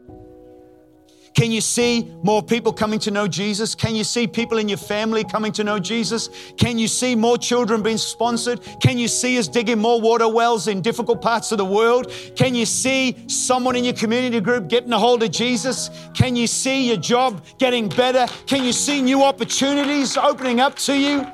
Can 1.34 1.52
you 1.52 1.62
see 1.62 2.12
more 2.24 2.44
people 2.44 2.74
coming 2.74 3.00
to 3.00 3.12
know 3.12 3.28
Jesus? 3.28 3.74
Can 3.74 3.96
you 3.96 4.04
see 4.04 4.28
people 4.28 4.58
in 4.58 4.68
your 4.68 4.78
family 4.78 5.24
coming 5.24 5.52
to 5.54 5.64
know 5.64 5.80
Jesus? 5.80 6.30
Can 6.58 6.78
you 6.78 6.88
see 6.88 7.16
more 7.16 7.38
children 7.38 7.82
being 7.82 7.98
sponsored? 7.98 8.62
Can 8.82 8.98
you 8.98 9.08
see 9.08 9.40
us 9.40 9.48
digging 9.48 9.80
more 9.80 10.02
water 10.02 10.28
wells 10.28 10.68
in 10.68 10.82
difficult 10.82 11.22
parts 11.22 11.52
of 11.52 11.58
the 11.58 11.66
world? 11.66 12.12
Can 12.36 12.54
you 12.54 12.66
see 12.66 13.18
someone 13.28 13.76
in 13.78 13.86
your 13.86 13.94
community 13.94 14.42
group 14.42 14.68
getting 14.68 14.92
a 14.92 15.00
hold 15.00 15.24
of 15.24 15.32
Jesus? 15.32 15.90
Can 16.14 16.36
you 16.36 16.48
see 16.48 16.88
your 16.88 16.98
job 16.98 17.44
getting 17.58 17.88
better? 17.88 18.28
Can 18.46 18.66
you 18.66 18.74
see 18.74 19.02
new 19.02 19.24
opportunities 19.24 20.18
opening 20.18 20.60
up 20.60 20.76
to 20.80 20.98
you? 20.98 21.26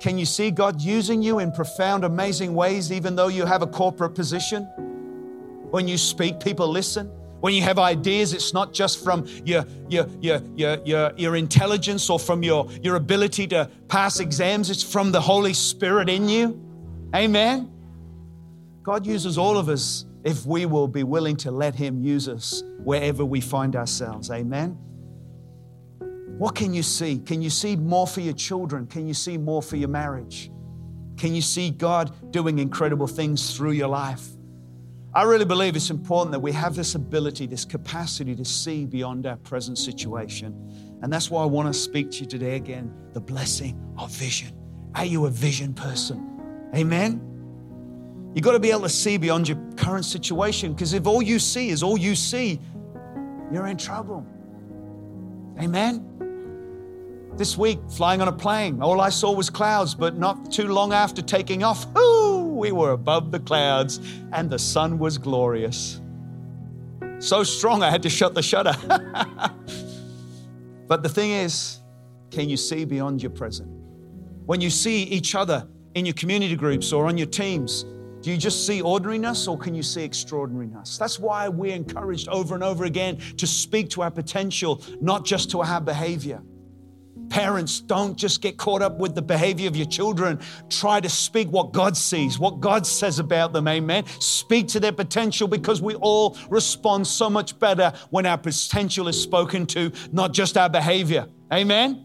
Can 0.00 0.18
you 0.18 0.24
see 0.24 0.50
God 0.50 0.80
using 0.80 1.22
you 1.22 1.38
in 1.38 1.52
profound, 1.52 2.04
amazing 2.04 2.54
ways, 2.54 2.90
even 2.90 3.14
though 3.14 3.28
you 3.28 3.44
have 3.44 3.62
a 3.62 3.66
corporate 3.66 4.14
position? 4.14 4.64
When 5.70 5.86
you 5.86 5.98
speak, 5.98 6.40
people 6.40 6.66
listen. 6.66 7.10
When 7.40 7.54
you 7.54 7.62
have 7.62 7.78
ideas, 7.78 8.34
it's 8.34 8.52
not 8.52 8.72
just 8.72 9.02
from 9.02 9.26
your, 9.44 9.64
your, 9.88 10.06
your, 10.20 10.42
your, 10.54 10.78
your, 10.84 11.12
your 11.16 11.36
intelligence 11.36 12.10
or 12.10 12.18
from 12.18 12.42
your, 12.42 12.70
your 12.82 12.96
ability 12.96 13.46
to 13.48 13.70
pass 13.88 14.20
exams, 14.20 14.70
it's 14.70 14.82
from 14.82 15.10
the 15.10 15.20
Holy 15.20 15.54
Spirit 15.54 16.08
in 16.08 16.28
you. 16.28 16.60
Amen. 17.14 17.70
God 18.82 19.06
uses 19.06 19.38
all 19.38 19.56
of 19.56 19.68
us 19.68 20.04
if 20.22 20.44
we 20.44 20.66
will 20.66 20.88
be 20.88 21.02
willing 21.02 21.36
to 21.36 21.50
let 21.50 21.74
Him 21.74 22.02
use 22.02 22.28
us 22.28 22.62
wherever 22.78 23.24
we 23.24 23.40
find 23.40 23.74
ourselves. 23.74 24.30
Amen. 24.30 24.78
What 26.38 26.54
can 26.54 26.72
you 26.72 26.82
see? 26.82 27.18
Can 27.18 27.42
you 27.42 27.50
see 27.50 27.76
more 27.76 28.06
for 28.06 28.20
your 28.20 28.34
children? 28.34 28.86
Can 28.86 29.06
you 29.06 29.14
see 29.14 29.38
more 29.38 29.62
for 29.62 29.76
your 29.76 29.88
marriage? 29.88 30.50
Can 31.16 31.34
you 31.34 31.42
see 31.42 31.70
God 31.70 32.32
doing 32.32 32.58
incredible 32.58 33.06
things 33.06 33.56
through 33.56 33.72
your 33.72 33.88
life? 33.88 34.26
I 35.12 35.24
really 35.24 35.44
believe 35.44 35.74
it's 35.74 35.90
important 35.90 36.30
that 36.32 36.38
we 36.38 36.52
have 36.52 36.76
this 36.76 36.94
ability, 36.94 37.46
this 37.46 37.64
capacity 37.64 38.36
to 38.36 38.44
see 38.44 38.86
beyond 38.86 39.26
our 39.26 39.36
present 39.38 39.76
situation. 39.76 40.54
And 41.02 41.12
that's 41.12 41.30
why 41.30 41.42
I 41.42 41.46
want 41.46 41.66
to 41.66 41.74
speak 41.74 42.12
to 42.12 42.18
you 42.18 42.26
today 42.26 42.54
again 42.54 42.94
the 43.12 43.20
blessing 43.20 43.80
of 43.98 44.10
vision. 44.10 44.56
Are 44.94 45.04
you 45.04 45.26
a 45.26 45.30
vision 45.30 45.74
person? 45.74 46.70
Amen? 46.76 47.26
You've 48.34 48.44
got 48.44 48.52
to 48.52 48.60
be 48.60 48.70
able 48.70 48.82
to 48.82 48.88
see 48.88 49.16
beyond 49.16 49.48
your 49.48 49.58
current 49.76 50.04
situation 50.04 50.74
because 50.74 50.92
if 50.92 51.04
all 51.08 51.20
you 51.20 51.40
see 51.40 51.70
is 51.70 51.82
all 51.82 51.98
you 51.98 52.14
see, 52.14 52.60
you're 53.50 53.66
in 53.66 53.76
trouble. 53.76 54.24
Amen? 55.60 56.06
This 57.36 57.58
week, 57.58 57.80
flying 57.90 58.20
on 58.20 58.28
a 58.28 58.32
plane, 58.32 58.80
all 58.80 59.00
I 59.00 59.08
saw 59.08 59.32
was 59.32 59.50
clouds, 59.50 59.94
but 59.94 60.16
not 60.16 60.52
too 60.52 60.68
long 60.68 60.92
after 60.92 61.20
taking 61.20 61.64
off, 61.64 61.86
whoo, 61.94 62.19
we 62.60 62.70
were 62.72 62.92
above 62.92 63.32
the 63.32 63.40
clouds 63.40 64.00
and 64.32 64.50
the 64.50 64.58
sun 64.58 64.98
was 64.98 65.18
glorious. 65.18 66.00
So 67.18 67.42
strong, 67.42 67.82
I 67.82 67.90
had 67.90 68.02
to 68.02 68.10
shut 68.10 68.34
the 68.34 68.42
shutter. 68.42 68.76
but 70.86 71.02
the 71.02 71.08
thing 71.08 71.30
is, 71.30 71.80
can 72.30 72.48
you 72.48 72.56
see 72.56 72.84
beyond 72.84 73.22
your 73.22 73.30
present? 73.30 73.68
When 74.46 74.60
you 74.60 74.70
see 74.70 75.02
each 75.04 75.34
other 75.34 75.66
in 75.94 76.04
your 76.04 76.14
community 76.14 76.54
groups 76.54 76.92
or 76.92 77.06
on 77.06 77.18
your 77.18 77.26
teams, 77.26 77.84
do 78.20 78.30
you 78.30 78.36
just 78.36 78.66
see 78.66 78.82
ordinariness 78.82 79.48
or 79.48 79.56
can 79.56 79.74
you 79.74 79.82
see 79.82 80.04
extraordinariness? 80.04 80.98
That's 80.98 81.18
why 81.18 81.48
we're 81.48 81.74
encouraged 81.74 82.28
over 82.28 82.54
and 82.54 82.62
over 82.62 82.84
again 82.84 83.16
to 83.38 83.46
speak 83.46 83.88
to 83.90 84.02
our 84.02 84.10
potential, 84.10 84.82
not 85.00 85.24
just 85.24 85.50
to 85.52 85.62
our 85.62 85.80
behavior. 85.80 86.42
Parents, 87.30 87.80
don't 87.80 88.16
just 88.16 88.42
get 88.42 88.58
caught 88.58 88.82
up 88.82 88.98
with 88.98 89.14
the 89.14 89.22
behavior 89.22 89.68
of 89.68 89.76
your 89.76 89.86
children. 89.86 90.40
Try 90.68 91.00
to 91.00 91.08
speak 91.08 91.48
what 91.48 91.72
God 91.72 91.96
sees, 91.96 92.38
what 92.38 92.60
God 92.60 92.86
says 92.86 93.18
about 93.18 93.52
them. 93.52 93.66
Amen. 93.68 94.04
Speak 94.18 94.68
to 94.68 94.80
their 94.80 94.92
potential 94.92 95.48
because 95.48 95.80
we 95.80 95.94
all 95.94 96.36
respond 96.50 97.06
so 97.06 97.30
much 97.30 97.58
better 97.58 97.92
when 98.10 98.26
our 98.26 98.36
potential 98.36 99.08
is 99.08 99.20
spoken 99.20 99.64
to, 99.66 99.92
not 100.12 100.32
just 100.32 100.58
our 100.58 100.68
behavior. 100.68 101.28
Amen. 101.52 102.04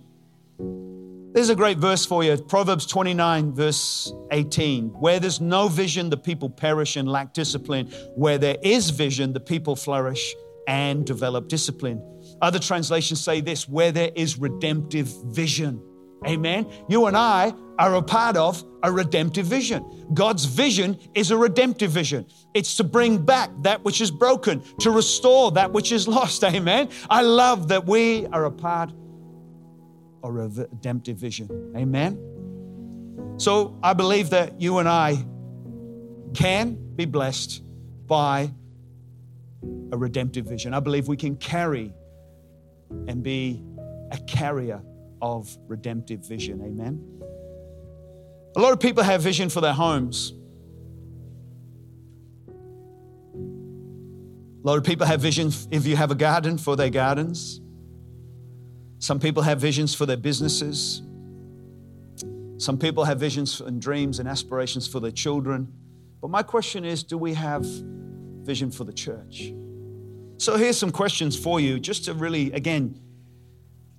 There's 1.35 1.49
a 1.49 1.55
great 1.55 1.79
verse 1.79 2.05
for 2.05 2.23
you 2.23 2.37
Proverbs 2.37 2.85
29, 2.85 3.51
verse 3.51 4.13
18. 4.31 4.87
Where 5.01 5.19
there's 5.19 5.41
no 5.41 5.67
vision, 5.67 6.09
the 6.09 6.15
people 6.15 6.49
perish 6.49 6.95
and 6.95 7.09
lack 7.09 7.33
discipline. 7.33 7.87
Where 8.15 8.37
there 8.37 8.55
is 8.63 8.89
vision, 8.89 9.33
the 9.33 9.41
people 9.41 9.75
flourish 9.75 10.33
and 10.65 11.05
develop 11.05 11.49
discipline. 11.49 12.01
Other 12.41 12.59
translations 12.59 13.21
say 13.21 13.41
this 13.41 13.67
where 13.67 13.91
there 13.91 14.11
is 14.15 14.37
redemptive 14.37 15.07
vision. 15.25 15.81
Amen. 16.27 16.67
You 16.89 17.05
and 17.05 17.15
I 17.15 17.53
are 17.77 17.95
a 17.95 18.01
part 18.01 18.37
of 18.37 18.63
a 18.83 18.91
redemptive 18.91 19.45
vision. 19.45 20.09
God's 20.13 20.45
vision 20.45 20.97
is 21.13 21.31
a 21.31 21.37
redemptive 21.37 21.91
vision. 21.91 22.25
It's 22.53 22.77
to 22.77 22.83
bring 22.83 23.23
back 23.23 23.49
that 23.61 23.83
which 23.83 24.01
is 24.01 24.11
broken, 24.11 24.63
to 24.79 24.91
restore 24.91 25.51
that 25.51 25.71
which 25.71 25.91
is 25.91 26.07
lost. 26.07 26.43
Amen. 26.45 26.89
I 27.09 27.21
love 27.21 27.67
that 27.67 27.85
we 27.85 28.25
are 28.27 28.45
a 28.45 28.51
part 28.51 28.91
of 28.91 28.97
a 30.23 30.31
redemptive 30.31 31.17
vision. 31.17 31.73
Amen. 31.75 32.19
So 33.37 33.77
I 33.83 33.93
believe 33.93 34.31
that 34.31 34.59
you 34.59 34.79
and 34.79 34.89
I 34.89 35.23
can 36.33 36.95
be 36.95 37.05
blessed 37.05 37.61
by 38.07 38.51
a 39.91 39.97
redemptive 39.97 40.45
vision. 40.45 40.73
I 40.73 40.79
believe 40.79 41.07
we 41.07 41.17
can 41.17 41.35
carry 41.35 41.93
and 42.89 43.23
be 43.23 43.63
a 44.11 44.17
carrier 44.27 44.81
of 45.21 45.55
redemptive 45.67 46.27
vision. 46.27 46.61
Amen. 46.61 47.03
A 48.55 48.59
lot 48.59 48.71
of 48.71 48.79
people 48.79 49.03
have 49.03 49.21
vision 49.21 49.49
for 49.49 49.61
their 49.61 49.73
homes. 49.73 50.33
A 53.37 54.67
lot 54.67 54.77
of 54.77 54.83
people 54.83 55.05
have 55.05 55.21
vision 55.21 55.51
if 55.71 55.85
you 55.85 55.95
have 55.95 56.09
a 56.09 56.15
garden 56.15 56.57
for 56.57 56.75
their 56.75 56.89
gardens. 56.89 57.61
Some 58.99 59.19
people 59.19 59.43
have 59.43 59.59
visions 59.59 59.93
for 59.93 60.05
their 60.05 60.17
businesses. 60.17 61.01
Some 62.57 62.77
people 62.79 63.03
have 63.03 63.19
visions 63.19 63.59
and 63.61 63.81
dreams 63.81 64.19
and 64.19 64.27
aspirations 64.27 64.87
for 64.87 64.99
their 64.99 65.11
children. 65.11 65.71
But 66.21 66.29
my 66.31 66.41
question 66.41 66.85
is 66.85 67.03
do 67.03 67.17
we 67.17 67.33
have 67.33 67.65
vision 67.65 68.71
for 68.71 68.85
the 68.85 68.93
church? 68.93 69.53
So 70.37 70.57
here's 70.57 70.77
some 70.77 70.91
questions 70.91 71.37
for 71.37 71.59
you, 71.59 71.79
just 71.79 72.05
to 72.05 72.13
really, 72.13 72.51
again, 72.51 72.99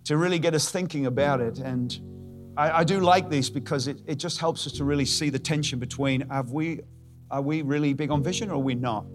to 0.05 0.16
really 0.16 0.38
get 0.38 0.55
us 0.55 0.71
thinking 0.71 1.07
about 1.07 1.40
it. 1.40 1.59
And 1.59 2.55
I, 2.57 2.78
I 2.78 2.85
do 2.85 3.00
like 3.00 3.28
these 3.28 3.50
because 3.50 3.88
it, 3.88 4.00
it 4.07 4.16
just 4.16 4.38
helps 4.38 4.66
us 4.66 4.73
to 4.75 4.85
really 4.85 5.07
see 5.07 5.31
the 5.31 5.38
tension 5.38 5.78
between 5.78 6.28
have 6.28 6.50
we, 6.50 6.81
are 7.31 7.43
we 7.43 7.62
really 7.62 7.93
big 7.95 8.11
on 8.11 8.23
vision 8.23 8.50
or 8.50 8.55
are 8.55 8.59
we 8.59 8.75
not? 8.75 9.07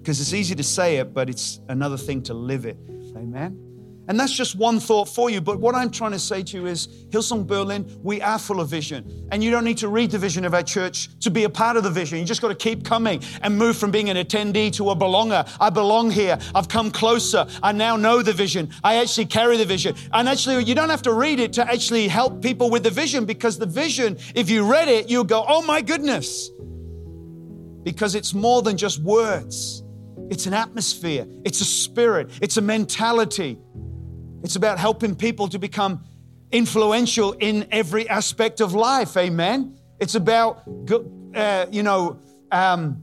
Because 0.00 0.20
it's 0.20 0.32
easy 0.32 0.54
to 0.54 0.62
say 0.62 0.96
it, 0.96 1.12
but 1.12 1.28
it's 1.28 1.60
another 1.68 1.96
thing 1.96 2.22
to 2.24 2.34
live 2.34 2.66
it. 2.66 2.78
Amen. 3.16 3.67
And 4.08 4.18
that's 4.18 4.32
just 4.32 4.56
one 4.56 4.80
thought 4.80 5.06
for 5.06 5.28
you. 5.28 5.42
But 5.42 5.60
what 5.60 5.74
I'm 5.74 5.90
trying 5.90 6.12
to 6.12 6.18
say 6.18 6.42
to 6.42 6.56
you 6.56 6.66
is 6.66 6.88
Hillsong 7.10 7.46
Berlin, 7.46 7.86
we 8.02 8.22
are 8.22 8.38
full 8.38 8.60
of 8.60 8.68
vision. 8.68 9.28
And 9.30 9.44
you 9.44 9.50
don't 9.50 9.64
need 9.64 9.76
to 9.78 9.88
read 9.88 10.10
the 10.10 10.18
vision 10.18 10.46
of 10.46 10.54
our 10.54 10.62
church 10.62 11.10
to 11.20 11.30
be 11.30 11.44
a 11.44 11.50
part 11.50 11.76
of 11.76 11.84
the 11.84 11.90
vision. 11.90 12.18
You 12.18 12.24
just 12.24 12.40
got 12.40 12.48
to 12.48 12.54
keep 12.54 12.84
coming 12.84 13.22
and 13.42 13.56
move 13.56 13.76
from 13.76 13.90
being 13.90 14.08
an 14.08 14.16
attendee 14.16 14.72
to 14.72 14.90
a 14.90 14.96
belonger. 14.96 15.46
I 15.60 15.68
belong 15.68 16.10
here. 16.10 16.38
I've 16.54 16.68
come 16.68 16.90
closer. 16.90 17.46
I 17.62 17.72
now 17.72 17.96
know 17.96 18.22
the 18.22 18.32
vision. 18.32 18.70
I 18.82 18.96
actually 18.96 19.26
carry 19.26 19.58
the 19.58 19.66
vision. 19.66 19.94
And 20.12 20.26
actually, 20.26 20.64
you 20.64 20.74
don't 20.74 20.90
have 20.90 21.02
to 21.02 21.12
read 21.12 21.38
it 21.38 21.52
to 21.54 21.70
actually 21.70 22.08
help 22.08 22.42
people 22.42 22.70
with 22.70 22.84
the 22.84 22.90
vision 22.90 23.26
because 23.26 23.58
the 23.58 23.66
vision, 23.66 24.16
if 24.34 24.48
you 24.48 24.64
read 24.64 24.88
it, 24.88 25.10
you'll 25.10 25.24
go, 25.24 25.44
oh 25.46 25.60
my 25.62 25.82
goodness. 25.82 26.50
Because 27.82 28.14
it's 28.14 28.32
more 28.32 28.62
than 28.62 28.78
just 28.78 29.02
words. 29.02 29.82
It's 30.30 30.46
an 30.46 30.54
atmosphere, 30.54 31.26
it's 31.44 31.60
a 31.62 31.64
spirit, 31.64 32.30
it's 32.42 32.58
a 32.58 32.60
mentality. 32.60 33.58
It's 34.42 34.56
about 34.56 34.78
helping 34.78 35.14
people 35.14 35.48
to 35.48 35.58
become 35.58 36.04
influential 36.52 37.32
in 37.32 37.66
every 37.70 38.08
aspect 38.08 38.60
of 38.60 38.74
life. 38.74 39.16
Amen. 39.16 39.78
It's 40.00 40.14
about, 40.14 40.62
uh, 41.34 41.66
you 41.70 41.82
know, 41.82 42.20
um, 42.50 43.02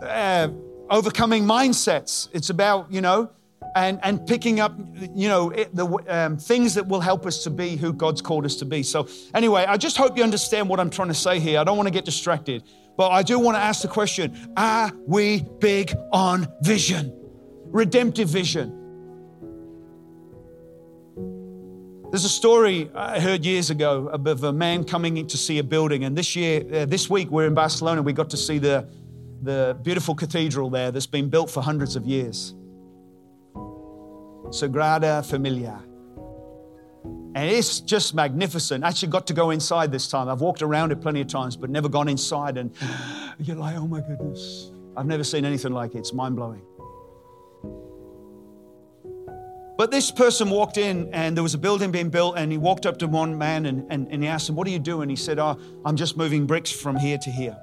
uh, 0.00 0.48
overcoming 0.88 1.44
mindsets. 1.44 2.28
It's 2.32 2.50
about, 2.50 2.92
you 2.92 3.00
know, 3.00 3.30
and, 3.74 4.00
and 4.02 4.26
picking 4.26 4.60
up, 4.60 4.74
you 5.14 5.28
know, 5.28 5.50
it, 5.50 5.74
the 5.74 5.86
um, 6.08 6.38
things 6.38 6.74
that 6.74 6.86
will 6.86 7.00
help 7.00 7.26
us 7.26 7.42
to 7.44 7.50
be 7.50 7.76
who 7.76 7.92
God's 7.92 8.22
called 8.22 8.44
us 8.44 8.56
to 8.56 8.64
be. 8.64 8.82
So, 8.82 9.08
anyway, 9.34 9.64
I 9.66 9.76
just 9.76 9.96
hope 9.96 10.16
you 10.16 10.22
understand 10.22 10.68
what 10.68 10.80
I'm 10.80 10.90
trying 10.90 11.08
to 11.08 11.14
say 11.14 11.40
here. 11.40 11.58
I 11.58 11.64
don't 11.64 11.76
want 11.76 11.88
to 11.88 11.92
get 11.92 12.04
distracted, 12.04 12.62
but 12.96 13.10
I 13.10 13.22
do 13.22 13.38
want 13.38 13.56
to 13.56 13.60
ask 13.60 13.82
the 13.82 13.88
question 13.88 14.52
Are 14.56 14.92
we 15.06 15.42
big 15.60 15.94
on 16.12 16.48
vision? 16.62 17.14
Redemptive 17.66 18.28
vision. 18.28 18.77
There's 22.10 22.24
a 22.24 22.28
story 22.30 22.90
I 22.94 23.20
heard 23.20 23.44
years 23.44 23.68
ago 23.68 24.08
of 24.08 24.42
a 24.42 24.52
man 24.52 24.84
coming 24.84 25.18
in 25.18 25.26
to 25.26 25.36
see 25.36 25.58
a 25.58 25.62
building, 25.62 26.04
and 26.04 26.16
this 26.16 26.34
year, 26.34 26.64
uh, 26.72 26.86
this 26.86 27.10
week, 27.10 27.30
we're 27.30 27.46
in 27.46 27.52
Barcelona. 27.52 28.00
We 28.00 28.14
got 28.14 28.30
to 28.30 28.36
see 28.38 28.56
the, 28.56 28.88
the 29.42 29.76
beautiful 29.82 30.14
cathedral 30.14 30.70
there 30.70 30.90
that's 30.90 31.06
been 31.06 31.28
built 31.28 31.50
for 31.50 31.62
hundreds 31.62 31.96
of 31.96 32.06
years. 32.06 32.54
Sagrada 34.48 35.22
Familia. 35.28 35.82
And 37.34 37.50
it's 37.50 37.80
just 37.80 38.14
magnificent. 38.14 38.84
I 38.84 38.88
actually 38.88 39.08
got 39.08 39.26
to 39.26 39.34
go 39.34 39.50
inside 39.50 39.92
this 39.92 40.08
time. 40.08 40.30
I've 40.30 40.40
walked 40.40 40.62
around 40.62 40.92
it 40.92 41.02
plenty 41.02 41.20
of 41.20 41.26
times, 41.26 41.56
but 41.58 41.68
never 41.68 41.90
gone 41.90 42.08
inside. 42.08 42.56
And 42.56 42.72
you're 43.38 43.56
like, 43.56 43.76
oh 43.76 43.86
my 43.86 44.00
goodness. 44.00 44.72
I've 44.96 45.06
never 45.06 45.24
seen 45.24 45.44
anything 45.44 45.72
like 45.72 45.94
it. 45.94 45.98
It's 45.98 46.14
mind 46.14 46.36
blowing. 46.36 46.62
But 49.78 49.92
this 49.92 50.10
person 50.10 50.50
walked 50.50 50.76
in 50.76 51.08
and 51.14 51.36
there 51.36 51.42
was 51.44 51.54
a 51.54 51.58
building 51.58 51.92
being 51.92 52.10
built, 52.10 52.36
and 52.36 52.50
he 52.50 52.58
walked 52.58 52.84
up 52.84 52.98
to 52.98 53.06
one 53.06 53.38
man 53.38 53.64
and, 53.64 53.86
and, 53.90 54.08
and 54.10 54.24
he 54.24 54.28
asked 54.28 54.48
him, 54.48 54.56
What 54.56 54.66
are 54.66 54.70
you 54.70 54.80
doing? 54.80 55.02
And 55.02 55.10
he 55.12 55.16
said, 55.16 55.38
Oh, 55.38 55.56
I'm 55.84 55.94
just 55.94 56.16
moving 56.16 56.46
bricks 56.46 56.72
from 56.72 56.96
here 56.96 57.16
to 57.16 57.30
here. 57.30 57.56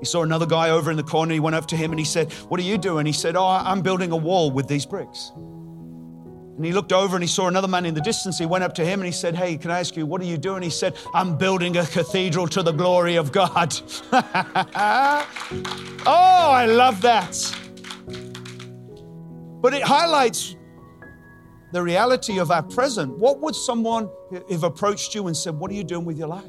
He 0.00 0.06
saw 0.06 0.22
another 0.22 0.46
guy 0.46 0.70
over 0.70 0.90
in 0.90 0.96
the 0.96 1.04
corner. 1.04 1.34
He 1.34 1.38
went 1.38 1.54
up 1.54 1.66
to 1.66 1.76
him 1.76 1.92
and 1.92 2.00
he 2.00 2.04
said, 2.04 2.32
What 2.48 2.58
are 2.58 2.64
you 2.64 2.78
doing? 2.78 3.06
He 3.06 3.12
said, 3.12 3.36
Oh, 3.36 3.46
I'm 3.46 3.80
building 3.80 4.10
a 4.10 4.16
wall 4.16 4.50
with 4.50 4.66
these 4.66 4.84
bricks. 4.84 5.30
And 5.36 6.64
he 6.64 6.72
looked 6.72 6.92
over 6.92 7.14
and 7.14 7.22
he 7.22 7.28
saw 7.28 7.46
another 7.46 7.68
man 7.68 7.86
in 7.86 7.94
the 7.94 8.00
distance. 8.00 8.36
He 8.36 8.44
went 8.44 8.64
up 8.64 8.74
to 8.74 8.84
him 8.84 8.98
and 8.98 9.06
he 9.06 9.12
said, 9.12 9.36
Hey, 9.36 9.56
can 9.56 9.70
I 9.70 9.78
ask 9.78 9.96
you, 9.96 10.04
what 10.04 10.20
are 10.20 10.24
you 10.24 10.36
doing? 10.36 10.64
He 10.64 10.70
said, 10.70 10.96
I'm 11.14 11.38
building 11.38 11.76
a 11.76 11.86
cathedral 11.86 12.48
to 12.48 12.64
the 12.64 12.72
glory 12.72 13.14
of 13.14 13.30
God. 13.30 13.72
oh, 14.12 15.26
I 16.06 16.66
love 16.66 17.02
that. 17.02 17.36
But 19.60 19.74
it 19.74 19.82
highlights 19.82 20.56
the 21.72 21.82
reality 21.82 22.38
of 22.38 22.50
our 22.50 22.62
present. 22.62 23.18
What 23.18 23.40
would 23.40 23.54
someone 23.54 24.08
have 24.50 24.64
approached 24.64 25.14
you 25.14 25.26
and 25.26 25.36
said, 25.36 25.54
What 25.54 25.70
are 25.70 25.74
you 25.74 25.84
doing 25.84 26.04
with 26.04 26.18
your 26.18 26.28
life? 26.28 26.44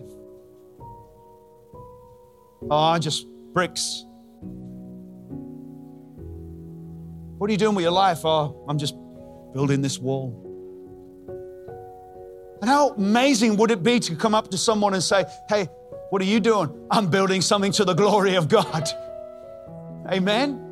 Oh, 2.70 2.98
just 3.00 3.28
bricks. 3.54 4.06
What 7.38 7.50
are 7.50 7.52
you 7.52 7.58
doing 7.58 7.76
with 7.76 7.84
your 7.84 7.92
life? 7.92 8.24
Oh, 8.24 8.66
I'm 8.70 8.78
just 8.78 8.96
building 9.54 9.82
this 9.82 10.00
wall. 10.00 10.38
And 12.62 12.70
how 12.70 12.90
amazing 12.92 13.58
would 13.58 13.72
it 13.72 13.82
be 13.82 14.00
to 14.00 14.16
come 14.16 14.36
up 14.36 14.52
to 14.52 14.58
someone 14.58 14.94
and 14.94 15.04
say, 15.04 15.26
Hey, 15.50 15.68
what 16.12 16.22
are 16.22 16.26
you 16.26 16.40
doing? 16.40 16.88
I'm 16.92 17.10
building 17.10 17.42
something 17.42 17.72
to 17.74 17.86
the 17.86 17.94
glory 17.94 18.36
of 18.36 18.48
God. 18.48 18.88
Amen? 20.12 20.71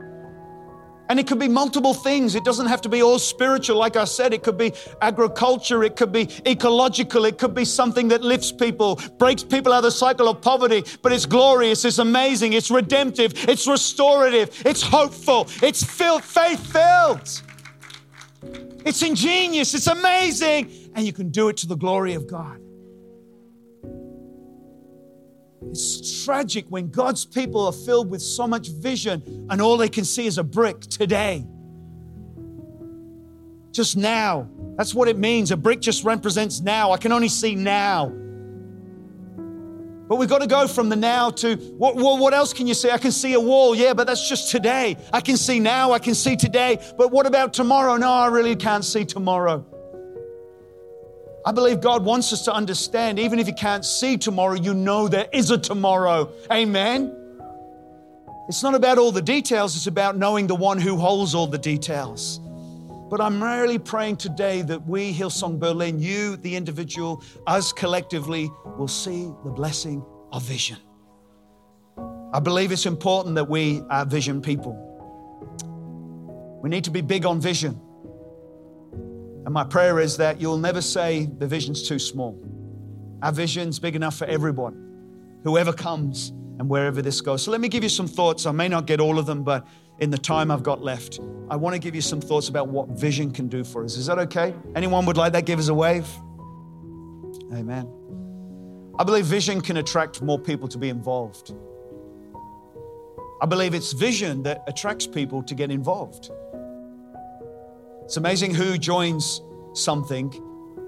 And 1.09 1.19
it 1.19 1.25
could 1.25 1.39
be 1.39 1.47
multiple 1.47 1.95
things. 1.95 2.35
It 2.35 2.45
doesn't 2.45 2.67
have 2.67 2.81
to 2.81 2.89
be 2.89 3.01
all 3.01 3.17
spiritual. 3.17 3.77
Like 3.77 3.95
I 3.95 4.05
said, 4.05 4.31
it 4.31 4.43
could 4.43 4.59
be 4.59 4.73
agriculture, 5.01 5.83
it 5.83 5.95
could 5.95 6.11
be 6.11 6.29
ecological, 6.45 7.25
it 7.25 7.39
could 7.39 7.55
be 7.55 7.65
something 7.65 8.09
that 8.09 8.21
lifts 8.21 8.51
people, 8.51 8.99
breaks 9.17 9.43
people 9.43 9.73
out 9.73 9.79
of 9.79 9.85
the 9.85 9.91
cycle 9.91 10.29
of 10.29 10.39
poverty. 10.39 10.83
But 11.01 11.11
it's 11.11 11.25
glorious, 11.25 11.83
it's 11.83 11.97
amazing, 11.97 12.53
it's 12.53 12.69
redemptive, 12.69 13.49
it's 13.49 13.65
restorative, 13.67 14.61
it's 14.65 14.83
hopeful, 14.83 15.47
it's 15.63 15.83
faith 15.83 16.65
filled. 16.71 17.41
It's 18.85 19.01
ingenious, 19.01 19.73
it's 19.73 19.87
amazing, 19.87 20.71
and 20.93 21.05
you 21.05 21.11
can 21.11 21.29
do 21.29 21.49
it 21.49 21.57
to 21.57 21.67
the 21.67 21.75
glory 21.75 22.13
of 22.13 22.27
God. 22.27 22.61
It's 25.61 26.23
tragic 26.23 26.65
when 26.69 26.89
God's 26.89 27.25
people 27.25 27.65
are 27.65 27.73
filled 27.73 28.09
with 28.09 28.21
so 28.21 28.47
much 28.47 28.69
vision 28.69 29.47
and 29.49 29.61
all 29.61 29.77
they 29.77 29.89
can 29.89 30.05
see 30.05 30.25
is 30.25 30.37
a 30.37 30.43
brick 30.43 30.81
today. 30.81 31.45
Just 33.71 33.97
now. 33.97 34.49
That's 34.77 34.93
what 34.93 35.07
it 35.07 35.17
means. 35.17 35.51
A 35.51 35.57
brick 35.57 35.81
just 35.81 36.03
represents 36.03 36.61
now. 36.61 36.91
I 36.91 36.97
can 36.97 37.11
only 37.11 37.29
see 37.29 37.55
now. 37.55 38.07
But 40.07 40.15
we've 40.15 40.29
got 40.29 40.41
to 40.41 40.47
go 40.47 40.67
from 40.67 40.89
the 40.89 40.95
now 40.95 41.29
to 41.29 41.55
what, 41.77 41.95
what, 41.95 42.33
else 42.33 42.51
can 42.51 42.65
you 42.65 42.73
see? 42.73 42.89
I 42.89 42.97
can 42.97 43.11
see 43.11 43.33
a 43.33 43.39
wall, 43.39 43.75
yeah, 43.75 43.93
but 43.93 44.07
that's 44.07 44.27
just 44.27 44.49
today. 44.49 44.97
I 45.13 45.21
can 45.21 45.37
see 45.37 45.59
now, 45.59 45.91
I 45.91 45.99
can 45.99 46.15
see 46.15 46.35
today. 46.35 46.83
But 46.97 47.11
what 47.11 47.27
about 47.27 47.53
tomorrow? 47.53 47.95
No, 47.97 48.11
I 48.11 48.25
really 48.27 48.55
can't 48.55 48.83
see 48.83 49.05
tomorrow. 49.05 49.63
I 51.45 51.51
believe 51.51 51.79
God 51.79 52.03
wants 52.03 52.33
us 52.33 52.43
to 52.45 52.53
understand, 52.53 53.17
even 53.17 53.39
if 53.39 53.47
you 53.47 53.53
can't 53.53 53.85
see 53.85 54.17
tomorrow, 54.17 54.55
you 54.55 54.73
know 54.73 55.07
there 55.07 55.27
is 55.31 55.51
a 55.51 55.57
tomorrow. 55.57 56.31
Amen. 56.51 57.15
It's 58.49 58.63
not 58.63 58.75
about 58.75 58.97
all 58.97 59.11
the 59.11 59.21
details, 59.21 59.75
it's 59.75 59.87
about 59.87 60.17
knowing 60.17 60.47
the 60.47 60.55
one 60.55 60.79
who 60.79 60.97
holds 60.97 61.35
all 61.35 61.47
the 61.47 61.57
details. 61.57 62.39
But 63.09 63.21
I'm 63.21 63.41
really 63.41 63.79
praying 63.79 64.17
today 64.17 64.61
that 64.63 64.85
we, 64.85 65.13
Hillsong 65.13 65.59
Berlin, 65.59 65.99
you, 65.99 66.35
the 66.37 66.55
individual, 66.55 67.23
us 67.47 67.71
collectively, 67.71 68.51
will 68.77 68.87
see 68.87 69.31
the 69.43 69.51
blessing 69.51 70.05
of 70.31 70.43
vision. 70.43 70.77
I 72.33 72.39
believe 72.39 72.71
it's 72.71 72.85
important 72.85 73.35
that 73.35 73.49
we 73.49 73.81
are 73.89 74.05
vision 74.05 74.41
people. 74.41 74.75
We 76.61 76.69
need 76.69 76.83
to 76.83 76.91
be 76.91 77.01
big 77.01 77.25
on 77.25 77.39
vision. 77.39 77.81
And 79.49 79.53
my 79.55 79.63
prayer 79.63 79.99
is 79.99 80.15
that 80.17 80.39
you'll 80.39 80.59
never 80.59 80.79
say 80.79 81.25
the 81.25 81.47
vision's 81.47 81.87
too 81.87 81.97
small. 81.97 82.39
Our 83.23 83.31
vision's 83.31 83.79
big 83.79 83.95
enough 83.95 84.15
for 84.15 84.25
everyone, 84.25 85.39
whoever 85.43 85.73
comes 85.73 86.29
and 86.59 86.69
wherever 86.69 87.01
this 87.01 87.19
goes. 87.19 87.41
So 87.41 87.49
let 87.49 87.59
me 87.59 87.67
give 87.67 87.81
you 87.81 87.89
some 87.89 88.05
thoughts. 88.05 88.45
I 88.45 88.51
may 88.51 88.67
not 88.67 88.85
get 88.85 88.99
all 88.99 89.17
of 89.17 89.25
them, 89.25 89.43
but 89.43 89.65
in 89.97 90.11
the 90.11 90.19
time 90.19 90.51
I've 90.51 90.61
got 90.61 90.83
left, 90.83 91.19
I 91.49 91.55
want 91.55 91.73
to 91.73 91.79
give 91.79 91.95
you 91.95 92.01
some 92.01 92.21
thoughts 92.21 92.47
about 92.47 92.67
what 92.67 92.89
vision 92.89 93.31
can 93.31 93.47
do 93.47 93.63
for 93.63 93.83
us. 93.83 93.97
Is 93.97 94.05
that 94.05 94.19
okay? 94.19 94.53
Anyone 94.75 95.07
would 95.07 95.17
like 95.17 95.33
that? 95.33 95.47
Give 95.47 95.57
us 95.57 95.69
a 95.69 95.73
wave. 95.73 96.07
Amen. 97.51 97.91
I 98.99 99.03
believe 99.03 99.25
vision 99.25 99.61
can 99.61 99.77
attract 99.77 100.21
more 100.21 100.37
people 100.37 100.67
to 100.67 100.77
be 100.77 100.89
involved. 100.89 101.55
I 103.41 103.47
believe 103.47 103.73
it's 103.73 103.93
vision 103.93 104.43
that 104.43 104.63
attracts 104.67 105.07
people 105.07 105.41
to 105.41 105.55
get 105.55 105.71
involved. 105.71 106.29
It's 108.09 108.17
amazing 108.17 108.55
who 108.55 108.75
joins 108.79 109.43
something, 109.73 110.33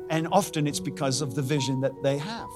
and 0.09 0.27
often 0.31 0.65
it's 0.65 0.79
because 0.79 1.21
of 1.21 1.35
the 1.35 1.41
vision 1.43 1.79
that 1.81 1.91
they 2.01 2.17
have. 2.17 2.49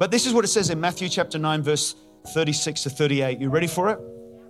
But 0.00 0.10
this 0.10 0.26
is 0.26 0.34
what 0.34 0.44
it 0.44 0.48
says 0.48 0.70
in 0.70 0.80
Matthew 0.80 1.08
chapter 1.08 1.38
9, 1.38 1.62
verse 1.62 1.94
36 2.34 2.82
to 2.82 2.90
38. 2.90 3.38
You 3.38 3.48
ready 3.48 3.68
for 3.68 3.88
it? 3.90 4.00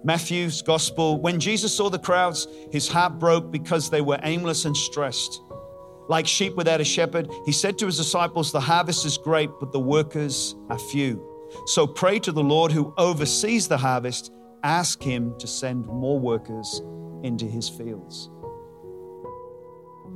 Matthew's 0.04 0.62
gospel. 0.62 1.20
When 1.20 1.38
Jesus 1.38 1.76
saw 1.76 1.90
the 1.90 1.98
crowds, 1.98 2.48
his 2.72 2.88
heart 2.88 3.18
broke 3.18 3.50
because 3.50 3.90
they 3.90 4.00
were 4.00 4.18
aimless 4.22 4.64
and 4.64 4.74
stressed. 4.74 5.42
Like 6.08 6.26
sheep 6.26 6.56
without 6.56 6.80
a 6.80 6.84
shepherd, 6.84 7.30
he 7.44 7.52
said 7.52 7.76
to 7.80 7.84
his 7.84 7.98
disciples, 7.98 8.52
The 8.52 8.60
harvest 8.60 9.04
is 9.04 9.18
great, 9.18 9.50
but 9.60 9.70
the 9.70 9.80
workers 9.80 10.54
are 10.70 10.78
few. 10.78 11.22
So 11.66 11.86
pray 11.86 12.20
to 12.20 12.32
the 12.32 12.42
Lord 12.42 12.72
who 12.72 12.94
oversees 12.96 13.68
the 13.68 13.76
harvest. 13.76 14.32
Ask 14.62 15.02
him 15.02 15.38
to 15.40 15.46
send 15.46 15.84
more 15.88 16.18
workers 16.18 16.80
into 17.22 17.44
his 17.44 17.68
fields. 17.68 18.30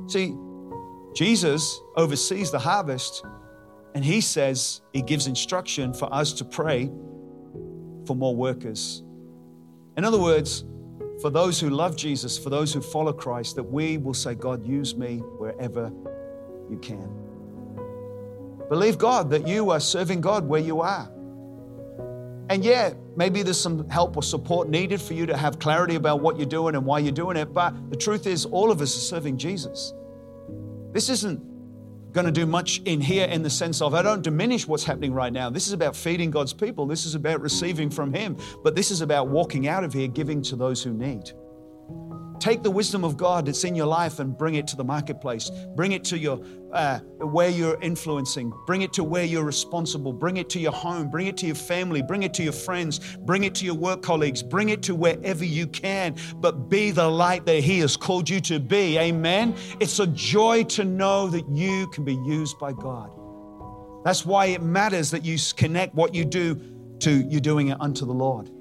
See, 0.07 0.35
Jesus 1.13 1.81
oversees 1.95 2.51
the 2.51 2.59
harvest, 2.59 3.23
and 3.93 4.03
he 4.03 4.21
says, 4.21 4.81
he 4.93 5.01
gives 5.01 5.27
instruction 5.27 5.93
for 5.93 6.13
us 6.13 6.33
to 6.33 6.45
pray 6.45 6.91
for 8.05 8.15
more 8.15 8.35
workers. 8.35 9.03
In 9.97 10.03
other 10.03 10.19
words, 10.19 10.65
for 11.21 11.29
those 11.29 11.59
who 11.59 11.69
love 11.69 11.95
Jesus, 11.95 12.37
for 12.37 12.49
those 12.49 12.73
who 12.73 12.81
follow 12.81 13.13
Christ, 13.13 13.55
that 13.55 13.63
we 13.63 13.97
will 13.97 14.13
say, 14.13 14.35
God, 14.35 14.65
use 14.65 14.95
me 14.95 15.19
wherever 15.19 15.91
you 16.69 16.77
can. 16.81 17.09
Believe 18.67 18.97
God 18.97 19.29
that 19.29 19.47
you 19.47 19.69
are 19.69 19.79
serving 19.79 20.21
God 20.21 20.45
where 20.45 20.59
you 20.59 20.81
are. 20.81 21.09
And 22.49 22.63
yeah, 22.63 22.93
maybe 23.15 23.41
there's 23.41 23.59
some 23.59 23.89
help 23.89 24.17
or 24.17 24.23
support 24.23 24.69
needed 24.69 25.01
for 25.01 25.13
you 25.13 25.25
to 25.25 25.35
have 25.35 25.57
clarity 25.57 25.95
about 25.95 26.21
what 26.21 26.37
you're 26.37 26.45
doing 26.45 26.75
and 26.75 26.85
why 26.85 26.99
you're 26.99 27.11
doing 27.11 27.37
it. 27.37 27.53
But 27.53 27.89
the 27.89 27.95
truth 27.95 28.27
is, 28.27 28.45
all 28.45 28.71
of 28.71 28.81
us 28.81 28.95
are 28.95 28.99
serving 28.99 29.37
Jesus. 29.37 29.93
This 30.91 31.09
isn't 31.09 31.41
going 32.13 32.25
to 32.25 32.31
do 32.31 32.45
much 32.45 32.79
in 32.85 33.01
here 33.01 33.27
in 33.27 33.41
the 33.41 33.49
sense 33.49 33.81
of 33.81 33.93
I 33.93 34.01
don't 34.01 34.21
diminish 34.21 34.67
what's 34.67 34.83
happening 34.83 35.13
right 35.13 35.33
now. 35.33 35.49
This 35.49 35.67
is 35.67 35.73
about 35.73 35.95
feeding 35.95 36.31
God's 36.31 36.53
people. 36.53 36.85
This 36.85 37.05
is 37.05 37.15
about 37.15 37.41
receiving 37.41 37.89
from 37.89 38.13
Him. 38.13 38.37
But 38.63 38.75
this 38.75 38.91
is 38.91 39.01
about 39.01 39.27
walking 39.27 39.67
out 39.67 39.83
of 39.83 39.91
here, 39.91 40.07
giving 40.07 40.41
to 40.43 40.55
those 40.55 40.81
who 40.81 40.93
need. 40.93 41.31
Take 42.39 42.63
the 42.63 42.71
wisdom 42.71 43.03
of 43.03 43.17
God 43.17 43.45
that's 43.45 43.63
in 43.63 43.75
your 43.75 43.87
life 43.87 44.19
and 44.19 44.37
bring 44.37 44.55
it 44.55 44.67
to 44.67 44.75
the 44.75 44.83
marketplace. 44.83 45.51
Bring 45.75 45.93
it 45.93 46.03
to 46.05 46.17
your 46.17 46.39
uh, 46.73 46.99
where 47.19 47.49
you're 47.49 47.79
influencing. 47.81 48.53
Bring 48.65 48.81
it 48.81 48.91
to 48.93 49.03
where 49.03 49.23
you're 49.23 49.45
responsible. 49.45 50.11
Bring 50.11 50.37
it 50.37 50.49
to 50.49 50.59
your 50.59 50.73
home. 50.73 51.09
Bring 51.09 51.27
it 51.27 51.37
to 51.37 51.45
your 51.45 51.55
family. 51.55 52.01
Bring 52.01 52.23
it 52.23 52.33
to 52.35 52.43
your 52.43 52.53
friends. 52.53 52.99
Bring 53.19 53.45
it 53.45 53.55
to 53.55 53.65
your 53.65 53.75
work 53.75 54.01
colleagues. 54.01 54.43
Bring 54.43 54.69
it 54.69 54.83
to 54.83 54.95
wherever 54.95 55.45
you 55.45 55.67
can. 55.67 56.15
But 56.35 56.69
be 56.69 56.91
the 56.91 57.07
light 57.07 57.45
that 57.45 57.63
He 57.63 57.79
has 57.79 57.95
called 57.95 58.29
you 58.29 58.41
to 58.41 58.59
be. 58.59 58.97
Amen. 58.97 59.55
It's 59.79 59.99
a 59.99 60.07
joy 60.07 60.63
to 60.65 60.83
know 60.83 61.27
that 61.27 61.47
you 61.49 61.87
can 61.87 62.03
be 62.03 62.15
used 62.15 62.59
by 62.59 62.73
God. 62.73 63.11
That's 64.03 64.25
why 64.25 64.47
it 64.47 64.61
matters 64.61 65.11
that 65.11 65.25
you 65.25 65.37
connect 65.55 65.95
what 65.95 66.13
you 66.13 66.25
do 66.25 66.61
to 66.99 67.11
you 67.11 67.39
doing 67.39 67.69
it 67.69 67.77
unto 67.79 68.05
the 68.05 68.13
Lord. 68.13 68.51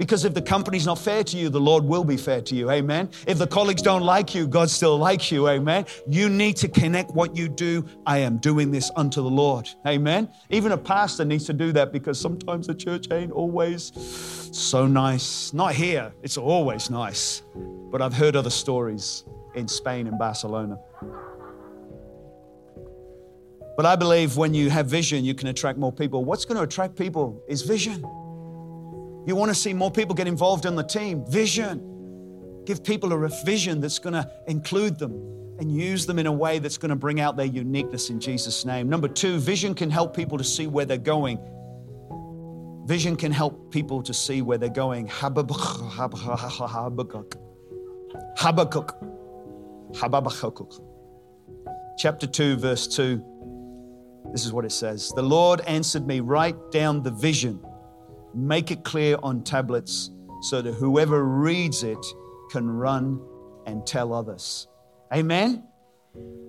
Because 0.00 0.24
if 0.24 0.32
the 0.32 0.40
company's 0.40 0.86
not 0.86 0.98
fair 0.98 1.22
to 1.22 1.36
you, 1.36 1.50
the 1.50 1.60
Lord 1.60 1.84
will 1.84 2.04
be 2.04 2.16
fair 2.16 2.40
to 2.40 2.54
you. 2.54 2.70
Amen. 2.70 3.10
If 3.26 3.36
the 3.36 3.46
colleagues 3.46 3.82
don't 3.82 4.02
like 4.02 4.34
you, 4.34 4.48
God 4.48 4.70
still 4.70 4.96
likes 4.96 5.30
you. 5.30 5.46
Amen. 5.46 5.84
You 6.08 6.30
need 6.30 6.56
to 6.56 6.68
connect 6.68 7.10
what 7.10 7.36
you 7.36 7.50
do. 7.50 7.84
I 8.06 8.16
am 8.20 8.38
doing 8.38 8.70
this 8.70 8.90
unto 8.96 9.20
the 9.20 9.28
Lord. 9.28 9.68
Amen. 9.86 10.30
Even 10.48 10.72
a 10.72 10.78
pastor 10.78 11.26
needs 11.26 11.44
to 11.44 11.52
do 11.52 11.70
that 11.72 11.92
because 11.92 12.18
sometimes 12.18 12.66
the 12.66 12.74
church 12.74 13.08
ain't 13.12 13.30
always 13.30 13.92
so 14.52 14.86
nice. 14.86 15.52
Not 15.52 15.74
here, 15.74 16.14
it's 16.22 16.38
always 16.38 16.88
nice. 16.88 17.42
But 17.54 18.00
I've 18.00 18.14
heard 18.14 18.36
other 18.36 18.48
stories 18.48 19.24
in 19.54 19.68
Spain 19.68 20.06
and 20.06 20.18
Barcelona. 20.18 20.78
But 23.76 23.84
I 23.84 23.96
believe 23.96 24.38
when 24.38 24.54
you 24.54 24.70
have 24.70 24.86
vision, 24.86 25.26
you 25.26 25.34
can 25.34 25.48
attract 25.48 25.78
more 25.78 25.92
people. 25.92 26.24
What's 26.24 26.46
going 26.46 26.56
to 26.56 26.62
attract 26.62 26.96
people 26.96 27.42
is 27.48 27.60
vision. 27.60 28.02
You 29.30 29.36
want 29.36 29.52
to 29.52 29.54
see 29.54 29.72
more 29.72 29.92
people 29.92 30.16
get 30.16 30.26
involved 30.26 30.66
in 30.66 30.74
the 30.74 30.82
team. 30.82 31.24
Vision. 31.24 32.64
Give 32.66 32.82
people 32.82 33.12
a 33.12 33.28
vision 33.44 33.80
that's 33.80 34.00
going 34.00 34.14
to 34.14 34.28
include 34.48 34.98
them 34.98 35.12
and 35.60 35.70
use 35.70 36.04
them 36.04 36.18
in 36.18 36.26
a 36.26 36.32
way 36.32 36.58
that's 36.58 36.76
going 36.76 36.88
to 36.88 36.96
bring 36.96 37.20
out 37.20 37.36
their 37.36 37.46
uniqueness 37.46 38.10
in 38.10 38.18
Jesus' 38.18 38.64
name. 38.64 38.88
Number 38.88 39.06
two, 39.06 39.38
vision 39.38 39.72
can 39.72 39.88
help 39.88 40.16
people 40.16 40.36
to 40.36 40.42
see 40.42 40.66
where 40.66 40.84
they're 40.84 40.98
going. 40.98 41.38
Vision 42.86 43.14
can 43.14 43.30
help 43.30 43.70
people 43.70 44.02
to 44.02 44.12
see 44.12 44.42
where 44.42 44.58
they're 44.58 44.68
going. 44.68 45.06
Habakkuk. 45.06 45.54
Habakkuk. 48.36 48.96
Habakkuk. 49.94 50.74
Chapter 51.98 52.26
2, 52.26 52.56
verse 52.56 52.88
2. 52.88 53.24
This 54.32 54.44
is 54.44 54.52
what 54.52 54.64
it 54.64 54.72
says 54.72 55.12
The 55.14 55.22
Lord 55.22 55.60
answered 55.68 56.04
me, 56.04 56.18
Write 56.18 56.72
down 56.72 57.04
the 57.04 57.12
vision 57.12 57.64
Make 58.34 58.70
it 58.70 58.84
clear 58.84 59.16
on 59.22 59.42
tablets 59.42 60.10
so 60.42 60.62
that 60.62 60.72
whoever 60.74 61.24
reads 61.24 61.82
it 61.82 62.04
can 62.50 62.68
run 62.68 63.20
and 63.66 63.86
tell 63.86 64.12
others. 64.12 64.68
Amen? 65.12 65.64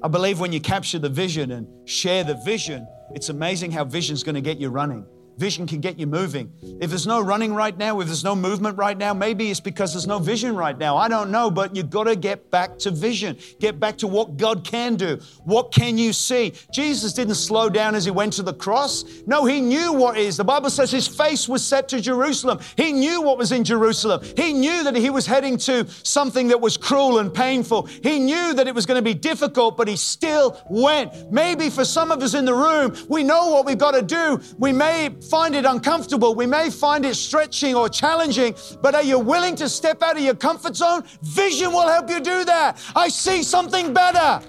I 0.03 0.07
believe 0.07 0.39
when 0.39 0.51
you 0.51 0.59
capture 0.59 0.99
the 0.99 1.09
vision 1.09 1.51
and 1.51 1.67
share 1.87 2.23
the 2.23 2.35
vision, 2.35 2.87
it's 3.13 3.29
amazing 3.29 3.71
how 3.71 3.83
vision's 3.83 4.23
going 4.23 4.35
to 4.35 4.41
get 4.41 4.57
you 4.57 4.69
running. 4.69 5.05
Vision 5.37 5.65
can 5.65 5.79
get 5.79 5.97
you 5.97 6.07
moving. 6.07 6.51
If 6.81 6.89
there's 6.89 7.07
no 7.07 7.21
running 7.21 7.53
right 7.53 7.75
now, 7.75 7.99
if 7.99 8.07
there's 8.07 8.23
no 8.23 8.35
movement 8.35 8.77
right 8.77 8.97
now, 8.97 9.13
maybe 9.13 9.49
it's 9.49 9.59
because 9.59 9.93
there's 9.93 10.07
no 10.07 10.19
vision 10.19 10.55
right 10.55 10.77
now. 10.77 10.97
I 10.97 11.07
don't 11.07 11.31
know, 11.31 11.49
but 11.49 11.75
you've 11.75 11.89
got 11.89 12.03
to 12.03 12.15
get 12.15 12.51
back 12.51 12.77
to 12.79 12.91
vision. 12.91 13.37
Get 13.59 13.79
back 13.79 13.97
to 13.99 14.07
what 14.07 14.37
God 14.37 14.63
can 14.63 14.95
do. 14.95 15.19
What 15.43 15.71
can 15.71 15.97
you 15.97 16.13
see? 16.13 16.53
Jesus 16.71 17.13
didn't 17.13 17.35
slow 17.35 17.69
down 17.69 17.95
as 17.95 18.05
he 18.05 18.11
went 18.11 18.33
to 18.33 18.43
the 18.43 18.53
cross. 18.53 19.03
No, 19.25 19.45
he 19.45 19.61
knew 19.61 19.93
what 19.93 20.17
is. 20.17 20.37
The 20.37 20.43
Bible 20.43 20.69
says 20.69 20.91
his 20.91 21.07
face 21.07 21.47
was 21.47 21.65
set 21.65 21.87
to 21.89 22.01
Jerusalem. 22.01 22.59
He 22.77 22.91
knew 22.91 23.21
what 23.21 23.37
was 23.37 23.51
in 23.51 23.63
Jerusalem. 23.63 24.23
He 24.37 24.53
knew 24.53 24.83
that 24.83 24.95
he 24.95 25.09
was 25.09 25.25
heading 25.25 25.57
to 25.59 25.87
something 26.03 26.49
that 26.49 26.61
was 26.61 26.77
cruel 26.77 27.19
and 27.19 27.33
painful. 27.33 27.83
He 28.03 28.19
knew 28.19 28.53
that 28.53 28.67
it 28.67 28.75
was 28.75 28.85
going 28.85 28.97
to 28.97 29.01
be 29.01 29.13
difficult, 29.13 29.77
but 29.77 29.87
he 29.87 29.95
still 29.95 30.61
went. 30.69 31.31
Maybe 31.31 31.69
for 31.69 31.85
some 31.85 32.11
of 32.11 32.21
us 32.21 32.33
in 32.33 32.45
the 32.45 32.53
room, 32.53 32.95
we 33.09 33.23
know 33.23 33.49
what 33.49 33.65
we've 33.65 33.77
got 33.77 33.91
to 33.91 34.01
do. 34.01 34.41
We 34.59 34.71
may 34.71 35.09
find 35.29 35.55
it 35.55 35.65
uncomfortable. 35.65 36.35
We 36.35 36.45
may 36.45 36.69
find 36.69 37.05
it 37.05 37.15
stretching 37.15 37.75
or 37.75 37.89
challenging, 37.89 38.55
but 38.81 38.95
are 38.95 39.03
you 39.03 39.19
willing 39.19 39.55
to 39.57 39.69
step 39.69 40.01
out 40.01 40.17
of 40.17 40.23
your 40.23 40.35
comfort 40.35 40.75
zone? 40.75 41.03
Vision 41.21 41.71
will 41.71 41.87
help 41.87 42.09
you 42.09 42.19
do 42.19 42.43
that. 42.45 42.81
I 42.95 43.09
see 43.09 43.43
something 43.43 43.93
better. 43.93 44.41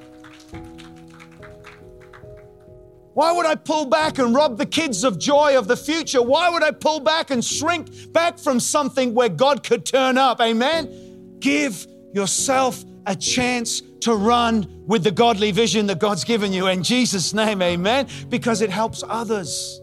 Why 3.14 3.30
would 3.30 3.44
I 3.44 3.56
pull 3.56 3.84
back 3.86 4.18
and 4.18 4.34
rob 4.34 4.56
the 4.56 4.64
kids 4.64 5.04
of 5.04 5.18
joy 5.18 5.58
of 5.58 5.68
the 5.68 5.76
future? 5.76 6.22
Why 6.22 6.48
would 6.48 6.62
I 6.62 6.70
pull 6.70 7.00
back 7.00 7.30
and 7.30 7.44
shrink 7.44 8.10
back 8.12 8.38
from 8.38 8.58
something 8.58 9.12
where 9.12 9.28
God 9.28 9.62
could 9.62 9.84
turn 9.84 10.16
up? 10.16 10.40
Amen? 10.40 11.36
Give 11.38 11.86
yourself 12.14 12.82
a 13.06 13.14
chance 13.14 13.82
to 14.00 14.14
run 14.14 14.66
with 14.86 15.04
the 15.04 15.10
godly 15.10 15.50
vision 15.50 15.86
that 15.86 15.98
God's 15.98 16.24
given 16.24 16.54
you 16.54 16.68
in 16.68 16.82
Jesus' 16.82 17.34
name, 17.34 17.60
amen? 17.60 18.08
Because 18.30 18.62
it 18.62 18.70
helps 18.70 19.04
others. 19.06 19.81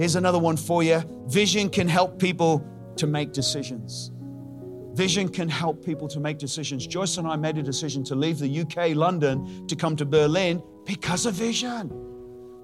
Here's 0.00 0.16
another 0.16 0.38
one 0.38 0.56
for 0.56 0.82
you 0.82 1.02
vision 1.26 1.68
can 1.68 1.86
help 1.86 2.18
people 2.18 2.66
to 2.96 3.06
make 3.06 3.34
decisions. 3.34 4.10
Vision 4.94 5.28
can 5.28 5.46
help 5.46 5.84
people 5.84 6.08
to 6.08 6.18
make 6.18 6.38
decisions. 6.38 6.86
Joyce 6.86 7.18
and 7.18 7.28
I 7.28 7.36
made 7.36 7.58
a 7.58 7.62
decision 7.62 8.02
to 8.04 8.14
leave 8.14 8.38
the 8.38 8.60
UK, 8.60 8.96
London, 8.96 9.66
to 9.66 9.76
come 9.76 9.96
to 9.96 10.06
Berlin 10.06 10.62
because 10.86 11.26
of 11.26 11.34
vision. 11.34 11.90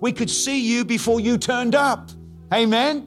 We 0.00 0.12
could 0.12 0.30
see 0.30 0.66
you 0.66 0.82
before 0.82 1.20
you 1.20 1.36
turned 1.36 1.74
up. 1.74 2.10
Amen. 2.54 3.06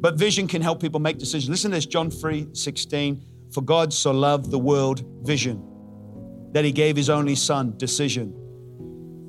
But 0.00 0.14
vision 0.14 0.48
can 0.48 0.62
help 0.62 0.80
people 0.80 1.00
make 1.00 1.18
decisions. 1.18 1.50
Listen 1.50 1.70
to 1.70 1.76
this 1.76 1.84
John 1.84 2.10
3 2.10 2.48
16. 2.54 3.22
For 3.52 3.60
God 3.60 3.92
so 3.92 4.10
loved 4.10 4.50
the 4.50 4.58
world, 4.58 5.04
vision, 5.22 5.62
that 6.52 6.64
he 6.64 6.72
gave 6.72 6.96
his 6.96 7.10
only 7.10 7.34
son, 7.34 7.74
decision 7.76 8.45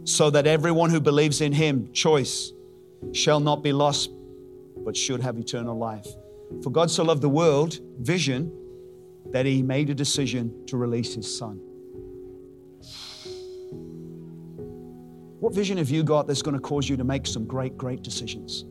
so 0.08 0.30
that 0.30 0.48
everyone 0.48 0.90
who 0.90 1.02
believes 1.02 1.42
in 1.42 1.52
him, 1.52 1.92
choice, 1.92 2.54
shall 3.12 3.42
not 3.42 3.62
be 3.62 3.74
lost, 3.74 4.10
but 4.86 4.96
should 4.96 5.20
have 5.20 5.38
eternal 5.38 5.78
life. 5.78 6.08
For 6.64 6.70
God 6.70 6.90
so 6.90 7.04
loved 7.04 7.22
the 7.22 7.30
world, 7.30 7.80
vision, 8.00 8.50
that 9.32 9.46
he 9.46 9.62
made 9.62 9.90
a 9.90 9.94
decision 9.94 10.66
to 10.68 10.78
release 10.78 11.14
his 11.14 11.38
son. 11.38 11.60
What 15.42 15.54
vision 15.54 15.78
have 15.78 15.90
you 15.90 16.04
got 16.04 16.26
that's 16.26 16.42
going 16.42 16.56
to 16.56 16.62
cause 16.62 16.88
you 16.88 16.96
to 16.96 17.04
make 17.04 17.28
some 17.28 17.46
great, 17.46 17.78
great 17.78 18.02
decisions? 18.02 18.64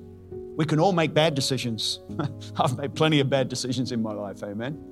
We 0.56 0.64
can 0.64 0.80
all 0.80 0.92
make 0.92 1.12
bad 1.12 1.34
decisions. 1.34 2.00
I've 2.56 2.78
made 2.78 2.94
plenty 2.94 3.20
of 3.20 3.28
bad 3.28 3.50
decisions 3.50 3.92
in 3.92 4.02
my 4.02 4.14
life, 4.14 4.42
amen. 4.42 4.82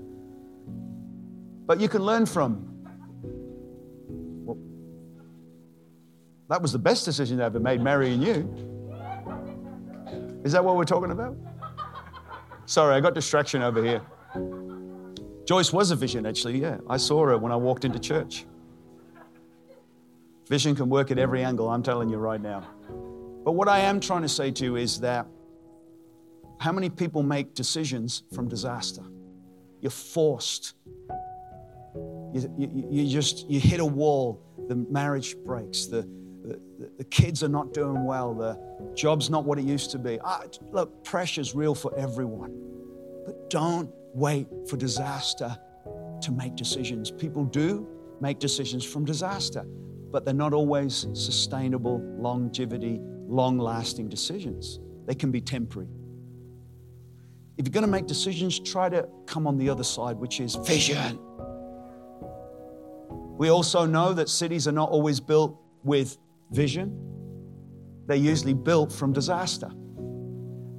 But 1.65 1.81
you 1.81 1.89
can 1.89 2.03
learn 2.03 2.27
from 2.27 2.74
That 6.49 6.61
was 6.61 6.73
the 6.73 6.79
best 6.79 7.05
decision 7.05 7.41
I 7.41 7.47
ever 7.47 7.61
made, 7.61 7.81
marrying 7.81 8.21
you. 8.21 8.49
Is 10.45 10.53
that 10.53 10.63
what 10.63 10.77
we're 10.77 10.85
talking 10.85 11.11
about? 11.11 11.37
Sorry, 12.67 12.95
I 12.95 13.01
got 13.01 13.15
distraction 13.15 13.63
over 13.63 13.83
here. 13.83 14.03
Joyce 15.47 15.73
was 15.73 15.91
a 15.91 15.97
vision, 15.97 16.27
actually, 16.27 16.61
yeah. 16.61 16.79
I 16.89 16.97
saw 16.97 17.25
her 17.27 17.39
when 17.39 17.53
I 17.53 17.57
walked 17.57 17.85
into 17.85 17.99
church. 17.99 18.47
Vision 20.49 20.75
can 20.75 20.89
work 20.91 21.11
at 21.11 21.19
every 21.19 21.43
angle, 21.43 21.71
I'm 21.71 21.83
telling 21.83 22.09
you 22.11 22.17
right 22.17 22.41
now. 22.41 22.69
But 23.45 23.53
what 23.53 23.69
I 23.69 23.81
am 23.81 24.01
trying 24.01 24.23
to 24.23 24.29
say 24.29 24.51
to 24.51 24.65
you 24.65 24.77
is 24.77 25.01
that 25.01 25.27
how 26.61 26.73
many 26.73 26.89
people 26.89 27.23
make 27.23 27.55
decisions 27.55 28.23
from 28.35 28.49
disaster? 28.49 29.03
You're 29.81 29.91
forced. 29.91 30.75
You, 31.95 32.55
you, 32.59 32.89
you 32.91 33.09
just 33.09 33.49
you 33.49 33.61
hit 33.61 33.81
a 33.81 33.85
wall, 33.85 34.43
the 34.69 34.77
marriage 34.77 35.37
breaks, 35.45 35.87
the, 36.45 36.61
the, 36.99 37.05
kids 37.05 37.43
are 37.43 37.49
not 37.49 37.73
doing 37.73 38.05
well, 38.05 38.35
the 38.35 38.59
job's 38.95 39.31
not 39.31 39.45
what 39.45 39.59
it 39.59 39.65
used 39.65 39.91
to 39.93 39.99
be. 39.99 40.19
Ah, 40.23 40.43
look, 40.73 41.03
pressure's 41.03 41.55
real 41.55 41.75
for 41.75 41.97
everyone. 41.99 42.53
But 43.25 43.49
don't 43.49 43.91
wait 44.13 44.47
for 44.69 44.77
disaster 44.77 45.57
to 46.21 46.33
make 46.33 46.55
decisions. 46.55 47.11
People 47.11 47.45
do 47.45 47.89
make 48.21 48.39
decisions 48.39 48.85
from 48.85 49.05
disaster, 49.05 49.65
but 50.11 50.25
they're 50.25 50.35
not 50.35 50.53
always 50.53 51.07
sustainable, 51.15 52.01
longevity, 52.19 53.01
long 53.27 53.59
lasting 53.59 54.09
decisions. 54.09 54.81
They 55.07 55.15
can 55.15 55.31
be 55.31 55.41
temporary. 55.41 55.89
If 57.57 57.67
you're 57.67 57.73
going 57.73 57.87
to 57.87 57.91
make 57.91 58.07
decisions, 58.07 58.59
try 58.59 58.89
to 58.89 59.09
come 59.27 59.47
on 59.47 59.57
the 59.57 59.71
other 59.71 59.85
side, 59.85 60.17
which 60.17 60.41
is 60.41 60.57
vision. 60.57 61.19
We 63.37 63.49
also 63.49 63.87
know 63.87 64.13
that 64.13 64.29
cities 64.29 64.69
are 64.69 64.73
not 64.73 64.91
always 64.91 65.21
built 65.21 65.61
with 65.83 66.19
vision, 66.51 67.05
they're 68.07 68.17
usually 68.17 68.55
built 68.55 68.93
from 68.93 69.13
disaster. 69.13 69.71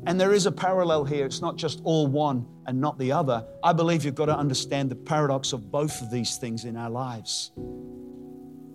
And 0.07 0.21
there 0.21 0.33
is 0.33 0.45
a 0.45 0.51
parallel 0.51 1.03
here. 1.03 1.25
It's 1.25 1.41
not 1.41 1.55
just 1.55 1.81
all 1.83 2.05
one 2.05 2.45
and 2.67 2.79
not 2.79 2.99
the 2.99 3.11
other. 3.11 3.45
I 3.63 3.73
believe 3.73 4.05
you've 4.05 4.15
got 4.15 4.27
to 4.27 4.37
understand 4.37 4.91
the 4.91 4.95
paradox 4.95 5.51
of 5.51 5.71
both 5.71 6.01
of 6.01 6.11
these 6.11 6.37
things 6.37 6.65
in 6.65 6.77
our 6.77 6.89
lives. 6.89 7.51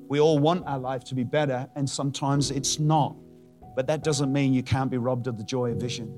We 0.08 0.18
all 0.18 0.40
want 0.40 0.66
our 0.66 0.78
life 0.78 1.04
to 1.04 1.14
be 1.14 1.22
better, 1.22 1.68
and 1.76 1.88
sometimes 1.88 2.50
it's 2.50 2.80
not. 2.80 3.14
But 3.76 3.86
that 3.86 4.02
doesn't 4.02 4.32
mean 4.32 4.52
you 4.52 4.64
can't 4.64 4.90
be 4.90 4.98
robbed 4.98 5.28
of 5.28 5.38
the 5.38 5.44
joy 5.44 5.70
of 5.70 5.76
vision. 5.76 6.08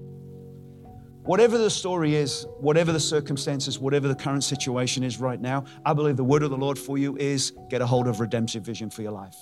Whatever 1.24 1.58
the 1.58 1.70
story 1.70 2.14
is, 2.14 2.46
whatever 2.58 2.90
the 2.90 2.98
circumstances, 2.98 3.78
whatever 3.78 4.08
the 4.08 4.14
current 4.14 4.42
situation 4.42 5.04
is 5.04 5.20
right 5.20 5.40
now, 5.40 5.64
I 5.84 5.92
believe 5.92 6.16
the 6.16 6.24
word 6.24 6.42
of 6.42 6.50
the 6.50 6.56
Lord 6.56 6.78
for 6.78 6.96
you 6.96 7.16
is 7.18 7.52
get 7.68 7.82
a 7.82 7.86
hold 7.86 8.08
of 8.08 8.18
redemptive 8.18 8.64
vision 8.64 8.88
for 8.88 9.02
your 9.02 9.12
life 9.12 9.36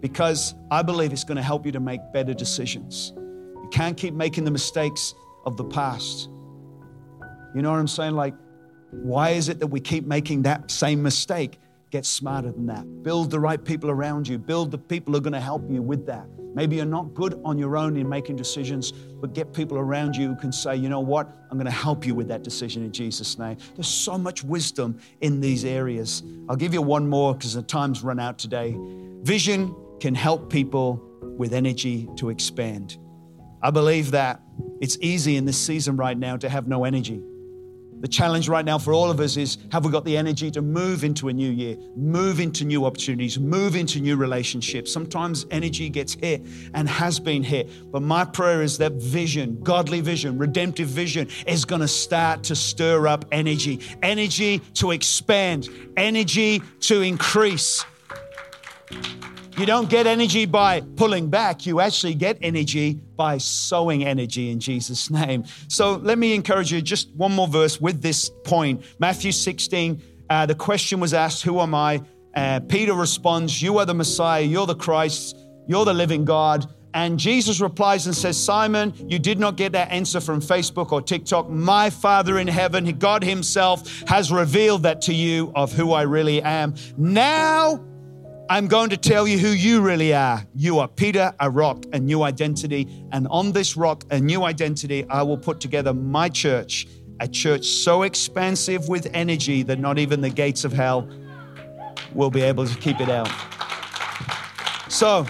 because 0.00 0.54
I 0.70 0.82
believe 0.82 1.12
it's 1.12 1.24
going 1.24 1.36
to 1.36 1.42
help 1.42 1.66
you 1.66 1.72
to 1.72 1.80
make 1.80 2.00
better 2.12 2.34
decisions. 2.34 3.12
You 3.16 3.68
can't 3.70 3.96
keep 3.96 4.14
making 4.14 4.44
the 4.44 4.50
mistakes 4.50 5.14
of 5.44 5.56
the 5.56 5.64
past. 5.64 6.28
You 7.54 7.62
know 7.62 7.70
what 7.70 7.78
I'm 7.78 7.88
saying? 7.88 8.14
Like, 8.14 8.34
why 8.90 9.30
is 9.30 9.48
it 9.48 9.58
that 9.58 9.66
we 9.66 9.80
keep 9.80 10.06
making 10.06 10.42
that 10.42 10.70
same 10.70 11.02
mistake? 11.02 11.58
Get 11.90 12.04
smarter 12.04 12.52
than 12.52 12.66
that. 12.66 13.02
Build 13.02 13.30
the 13.30 13.40
right 13.40 13.62
people 13.62 13.90
around 13.90 14.28
you. 14.28 14.38
Build 14.38 14.70
the 14.70 14.78
people 14.78 15.12
who 15.12 15.18
are 15.18 15.22
going 15.22 15.32
to 15.32 15.40
help 15.40 15.70
you 15.70 15.82
with 15.82 16.06
that. 16.06 16.26
Maybe 16.54 16.76
you're 16.76 16.86
not 16.86 17.14
good 17.14 17.40
on 17.44 17.58
your 17.58 17.76
own 17.76 17.96
in 17.96 18.08
making 18.08 18.36
decisions, 18.36 18.92
but 18.92 19.32
get 19.32 19.52
people 19.52 19.78
around 19.78 20.16
you 20.16 20.28
who 20.28 20.36
can 20.36 20.50
say, 20.50 20.76
you 20.76 20.88
know 20.88 21.00
what, 21.00 21.28
I'm 21.50 21.56
going 21.56 21.66
to 21.66 21.70
help 21.70 22.06
you 22.06 22.14
with 22.14 22.28
that 22.28 22.42
decision 22.42 22.84
in 22.84 22.92
Jesus' 22.92 23.38
name. 23.38 23.58
There's 23.74 23.88
so 23.88 24.18
much 24.18 24.42
wisdom 24.42 24.98
in 25.20 25.40
these 25.40 25.64
areas. 25.64 26.22
I'll 26.48 26.56
give 26.56 26.74
you 26.74 26.82
one 26.82 27.08
more 27.08 27.34
because 27.34 27.54
the 27.54 27.62
time's 27.62 28.02
run 28.02 28.18
out 28.18 28.38
today. 28.38 28.76
Vision 29.22 29.74
can 30.00 30.14
help 30.14 30.50
people 30.50 31.02
with 31.36 31.52
energy 31.52 32.08
to 32.16 32.30
expand. 32.30 32.98
I 33.62 33.70
believe 33.70 34.12
that 34.12 34.40
it's 34.80 34.98
easy 35.00 35.36
in 35.36 35.44
this 35.44 35.58
season 35.58 35.96
right 35.96 36.16
now 36.16 36.36
to 36.36 36.48
have 36.48 36.68
no 36.68 36.84
energy. 36.84 37.22
The 38.00 38.06
challenge 38.06 38.48
right 38.48 38.64
now 38.64 38.78
for 38.78 38.92
all 38.92 39.10
of 39.10 39.18
us 39.18 39.36
is 39.36 39.58
have 39.72 39.84
we 39.84 39.90
got 39.90 40.04
the 40.04 40.16
energy 40.16 40.52
to 40.52 40.62
move 40.62 41.02
into 41.02 41.28
a 41.28 41.32
new 41.32 41.50
year, 41.50 41.76
move 41.96 42.38
into 42.38 42.64
new 42.64 42.86
opportunities, 42.86 43.40
move 43.40 43.74
into 43.74 43.98
new 43.98 44.16
relationships? 44.16 44.92
Sometimes 44.92 45.46
energy 45.50 45.88
gets 45.88 46.14
hit 46.14 46.46
and 46.74 46.88
has 46.88 47.18
been 47.18 47.42
hit. 47.42 47.68
But 47.90 48.02
my 48.02 48.24
prayer 48.24 48.62
is 48.62 48.78
that 48.78 48.92
vision, 48.92 49.58
godly 49.64 50.00
vision, 50.00 50.38
redemptive 50.38 50.86
vision, 50.86 51.28
is 51.44 51.64
going 51.64 51.80
to 51.80 51.88
start 51.88 52.44
to 52.44 52.54
stir 52.54 53.08
up 53.08 53.24
energy, 53.32 53.80
energy 54.00 54.60
to 54.74 54.92
expand, 54.92 55.68
energy 55.96 56.62
to 56.82 57.00
increase. 57.02 57.84
You 59.58 59.66
don't 59.66 59.90
get 59.90 60.06
energy 60.06 60.46
by 60.46 60.82
pulling 60.82 61.30
back. 61.30 61.66
You 61.66 61.80
actually 61.80 62.14
get 62.14 62.38
energy 62.42 62.94
by 62.94 63.38
sowing 63.38 64.04
energy 64.04 64.50
in 64.50 64.60
Jesus' 64.60 65.10
name. 65.10 65.46
So 65.66 65.96
let 65.96 66.16
me 66.16 66.32
encourage 66.32 66.72
you 66.72 66.80
just 66.80 67.10
one 67.16 67.32
more 67.32 67.48
verse 67.48 67.80
with 67.80 68.00
this 68.00 68.30
point. 68.44 68.84
Matthew 69.00 69.32
16, 69.32 70.00
uh, 70.30 70.46
the 70.46 70.54
question 70.54 71.00
was 71.00 71.12
asked, 71.12 71.42
Who 71.42 71.58
am 71.58 71.74
I? 71.74 72.02
Uh, 72.36 72.60
Peter 72.60 72.94
responds, 72.94 73.60
You 73.60 73.78
are 73.78 73.84
the 73.84 73.94
Messiah, 73.94 74.42
you're 74.42 74.66
the 74.66 74.76
Christ, 74.76 75.36
you're 75.66 75.84
the 75.84 75.92
living 75.92 76.24
God. 76.24 76.72
And 76.94 77.18
Jesus 77.18 77.60
replies 77.60 78.06
and 78.06 78.14
says, 78.14 78.42
Simon, 78.42 78.94
you 79.08 79.18
did 79.18 79.40
not 79.40 79.56
get 79.56 79.72
that 79.72 79.90
answer 79.90 80.20
from 80.20 80.40
Facebook 80.40 80.92
or 80.92 81.02
TikTok. 81.02 81.50
My 81.50 81.90
Father 81.90 82.38
in 82.38 82.46
heaven, 82.46 82.96
God 82.96 83.24
Himself, 83.24 84.02
has 84.06 84.30
revealed 84.30 84.84
that 84.84 85.02
to 85.02 85.12
you 85.12 85.50
of 85.56 85.72
who 85.72 85.92
I 85.92 86.02
really 86.02 86.40
am. 86.42 86.76
Now 86.96 87.84
I'm 88.50 88.66
going 88.66 88.88
to 88.90 88.96
tell 88.96 89.28
you 89.28 89.38
who 89.38 89.48
you 89.48 89.82
really 89.82 90.14
are. 90.14 90.42
You 90.54 90.78
are 90.78 90.88
Peter, 90.88 91.34
a 91.38 91.50
rock, 91.50 91.84
a 91.92 91.98
new 91.98 92.22
identity. 92.22 92.88
And 93.12 93.28
on 93.28 93.52
this 93.52 93.76
rock, 93.76 94.04
a 94.10 94.18
new 94.18 94.44
identity, 94.44 95.04
I 95.10 95.22
will 95.22 95.36
put 95.36 95.60
together 95.60 95.92
my 95.92 96.30
church, 96.30 96.86
a 97.20 97.28
church 97.28 97.66
so 97.66 98.04
expansive 98.04 98.88
with 98.88 99.06
energy 99.12 99.62
that 99.64 99.78
not 99.78 99.98
even 99.98 100.22
the 100.22 100.30
gates 100.30 100.64
of 100.64 100.72
hell 100.72 101.06
will 102.14 102.30
be 102.30 102.40
able 102.40 102.66
to 102.66 102.74
keep 102.78 103.00
it 103.00 103.10
out. 103.10 103.30
So, 104.88 105.26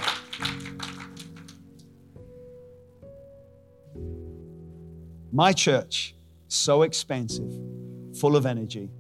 my 5.33 5.53
church, 5.53 6.15
so 6.47 6.83
expansive, 6.83 7.51
full 8.21 8.37
of 8.37 8.47
energy, 8.47 8.91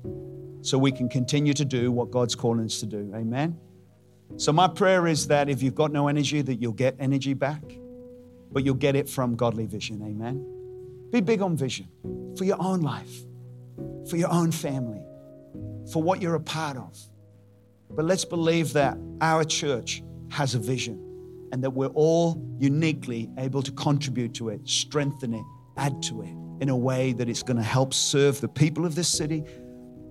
so 0.62 0.76
we 0.76 0.90
can 0.90 1.09
continue 1.09 1.54
to 1.54 1.64
do 1.64 1.92
what 1.92 2.11
God's 2.11 2.35
calling 2.35 2.64
us 2.64 2.81
to 2.81 2.87
do. 2.87 3.12
Amen. 3.14 3.57
So, 4.37 4.53
my 4.53 4.69
prayer 4.69 5.07
is 5.07 5.29
that 5.29 5.49
if 5.49 5.62
you've 5.62 5.75
got 5.75 5.93
no 5.93 6.09
energy, 6.09 6.43
that 6.43 6.57
you'll 6.57 6.73
get 6.73 6.97
energy 6.99 7.35
back, 7.35 7.62
but 8.53 8.64
you'll 8.64 8.75
get 8.75 8.95
it 8.95 9.09
from 9.09 9.35
godly 9.37 9.67
vision. 9.67 10.03
Amen. 10.03 10.45
Be 11.11 11.21
big 11.21 11.43
on 11.43 11.57
vision 11.57 11.88
for 12.37 12.45
your 12.45 12.61
own 12.61 12.83
life, 12.83 13.25
for 14.09 14.17
your 14.17 14.31
own 14.31 14.53
family, 14.53 15.01
for 15.93 16.03
what 16.03 16.21
you're 16.21 16.35
a 16.35 16.41
part 16.41 16.77
of. 16.77 16.99
But 17.91 18.05
let's 18.05 18.25
believe 18.25 18.75
that 18.75 18.99
our 19.21 19.45
church 19.45 20.03
has 20.31 20.55
a 20.55 20.59
vision 20.59 21.05
and 21.53 21.64
that 21.64 21.71
we're 21.71 21.87
all 21.88 22.43
uniquely 22.59 23.31
able 23.38 23.62
to 23.62 23.73
contribute 23.73 24.35
to 24.35 24.51
it, 24.51 24.69
strengthen 24.69 25.35
it, 25.35 25.45
add 25.77 26.03
to 26.03 26.23
it 26.23 26.35
in 26.61 26.69
a 26.69 26.77
way 26.77 27.12
that 27.14 27.29
it's 27.29 27.43
going 27.43 27.57
to 27.57 27.62
help 27.62 27.95
serve 27.95 28.41
the 28.41 28.49
people 28.49 28.85
of 28.85 28.95
this 28.95 29.09
city 29.09 29.45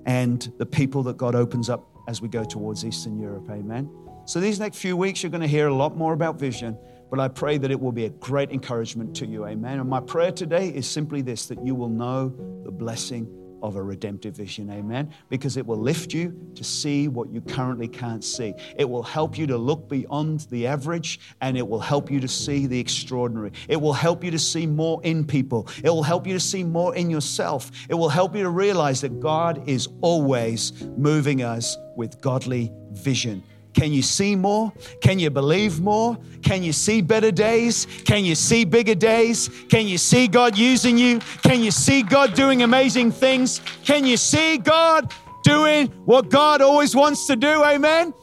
and 0.05 0.51
the 0.57 0.65
people 0.65 1.03
that 1.03 1.17
God 1.17 1.35
opens 1.35 1.69
up 1.69 1.87
as 2.07 2.21
we 2.21 2.29
go 2.29 2.43
towards 2.43 2.85
Eastern 2.85 3.19
Europe. 3.19 3.47
Amen. 3.51 3.89
So, 4.27 4.41
these 4.41 4.59
next 4.59 4.79
few 4.79 4.97
weeks, 4.97 5.23
you're 5.23 5.29
going 5.29 5.39
to 5.39 5.47
hear 5.47 5.69
a 5.69 5.73
lot 5.73 5.95
more 5.95 6.11
about 6.11 6.37
vision, 6.37 6.77
but 7.09 7.17
I 7.17 7.29
pray 7.29 7.57
that 7.59 7.71
it 7.71 7.79
will 7.79 7.93
be 7.93 8.03
a 8.03 8.09
great 8.09 8.51
encouragement 8.51 9.15
to 9.15 9.25
you. 9.25 9.47
Amen. 9.47 9.79
And 9.79 9.89
my 9.89 10.01
prayer 10.01 10.33
today 10.33 10.67
is 10.67 10.85
simply 10.85 11.21
this 11.21 11.45
that 11.45 11.65
you 11.65 11.73
will 11.73 11.87
know 11.87 12.35
the 12.65 12.71
blessing 12.71 13.25
of 13.63 13.77
a 13.77 13.81
redemptive 13.81 14.35
vision. 14.35 14.69
Amen. 14.69 15.13
Because 15.29 15.55
it 15.55 15.65
will 15.65 15.77
lift 15.77 16.13
you 16.13 16.37
to 16.55 16.63
see 16.65 17.07
what 17.07 17.31
you 17.31 17.39
currently 17.39 17.87
can't 17.87 18.21
see. 18.21 18.53
It 18.75 18.83
will 18.89 19.01
help 19.01 19.37
you 19.37 19.47
to 19.47 19.57
look 19.57 19.87
beyond 19.87 20.41
the 20.51 20.67
average 20.67 21.21
and 21.39 21.57
it 21.57 21.65
will 21.65 21.79
help 21.79 22.11
you 22.11 22.19
to 22.19 22.27
see 22.27 22.67
the 22.67 22.81
extraordinary. 22.81 23.53
It 23.69 23.79
will 23.79 23.93
help 23.93 24.25
you 24.25 24.31
to 24.31 24.39
see 24.39 24.67
more 24.67 25.01
in 25.05 25.25
people. 25.25 25.69
It 25.85 25.89
will 25.89 26.03
help 26.03 26.27
you 26.27 26.33
to 26.33 26.39
see 26.41 26.65
more 26.65 26.93
in 26.97 27.09
yourself. 27.09 27.71
It 27.87 27.95
will 27.95 28.09
help 28.09 28.35
you 28.35 28.43
to 28.43 28.49
realize 28.49 28.99
that 29.01 29.21
God 29.21 29.69
is 29.69 29.87
always 30.01 30.73
moving 30.97 31.43
us 31.43 31.77
with 31.95 32.19
godly 32.19 32.73
vision. 32.91 33.41
Can 33.77 33.93
you 33.93 34.01
see 34.01 34.35
more? 34.35 34.73
Can 35.01 35.19
you 35.19 35.29
believe 35.29 35.79
more? 35.79 36.17
Can 36.41 36.63
you 36.63 36.73
see 36.73 36.99
better 36.99 37.29
days? 37.29 37.85
Can 38.05 38.25
you 38.25 38.33
see 38.33 38.65
bigger 38.65 38.95
days? 38.95 39.51
Can 39.69 39.85
you 39.85 39.99
see 39.99 40.27
God 40.27 40.57
using 40.57 40.97
you? 40.97 41.19
Can 41.43 41.61
you 41.61 41.69
see 41.69 42.01
God 42.01 42.33
doing 42.33 42.63
amazing 42.63 43.11
things? 43.11 43.61
Can 43.85 44.03
you 44.03 44.17
see 44.17 44.57
God 44.57 45.13
doing 45.43 45.89
what 46.05 46.29
God 46.29 46.59
always 46.63 46.95
wants 46.95 47.27
to 47.27 47.35
do? 47.35 47.63
Amen. 47.63 48.15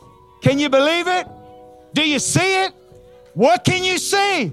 Can 0.43 0.59
you 0.59 0.69
believe 0.69 1.07
it? 1.07 1.29
Do 1.93 2.03
you 2.03 2.19
see 2.19 2.65
it? 2.65 2.73
What 3.35 3.63
can 3.63 3.85
you 3.85 3.99
see? 3.99 4.53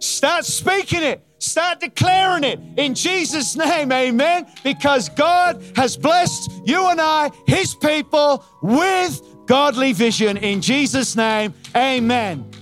Start 0.00 0.44
speaking 0.44 1.04
it. 1.04 1.24
Start 1.38 1.80
declaring 1.80 2.44
it 2.44 2.58
in 2.76 2.94
Jesus' 2.94 3.56
name, 3.56 3.92
amen. 3.92 4.46
Because 4.62 5.08
God 5.10 5.62
has 5.74 5.96
blessed 5.96 6.50
you 6.66 6.88
and 6.88 7.00
I, 7.00 7.30
His 7.46 7.74
people, 7.76 8.44
with 8.60 9.22
godly 9.50 9.92
vision 9.92 10.36
in 10.36 10.60
Jesus' 10.60 11.16
name. 11.16 11.52
Amen. 11.74 12.59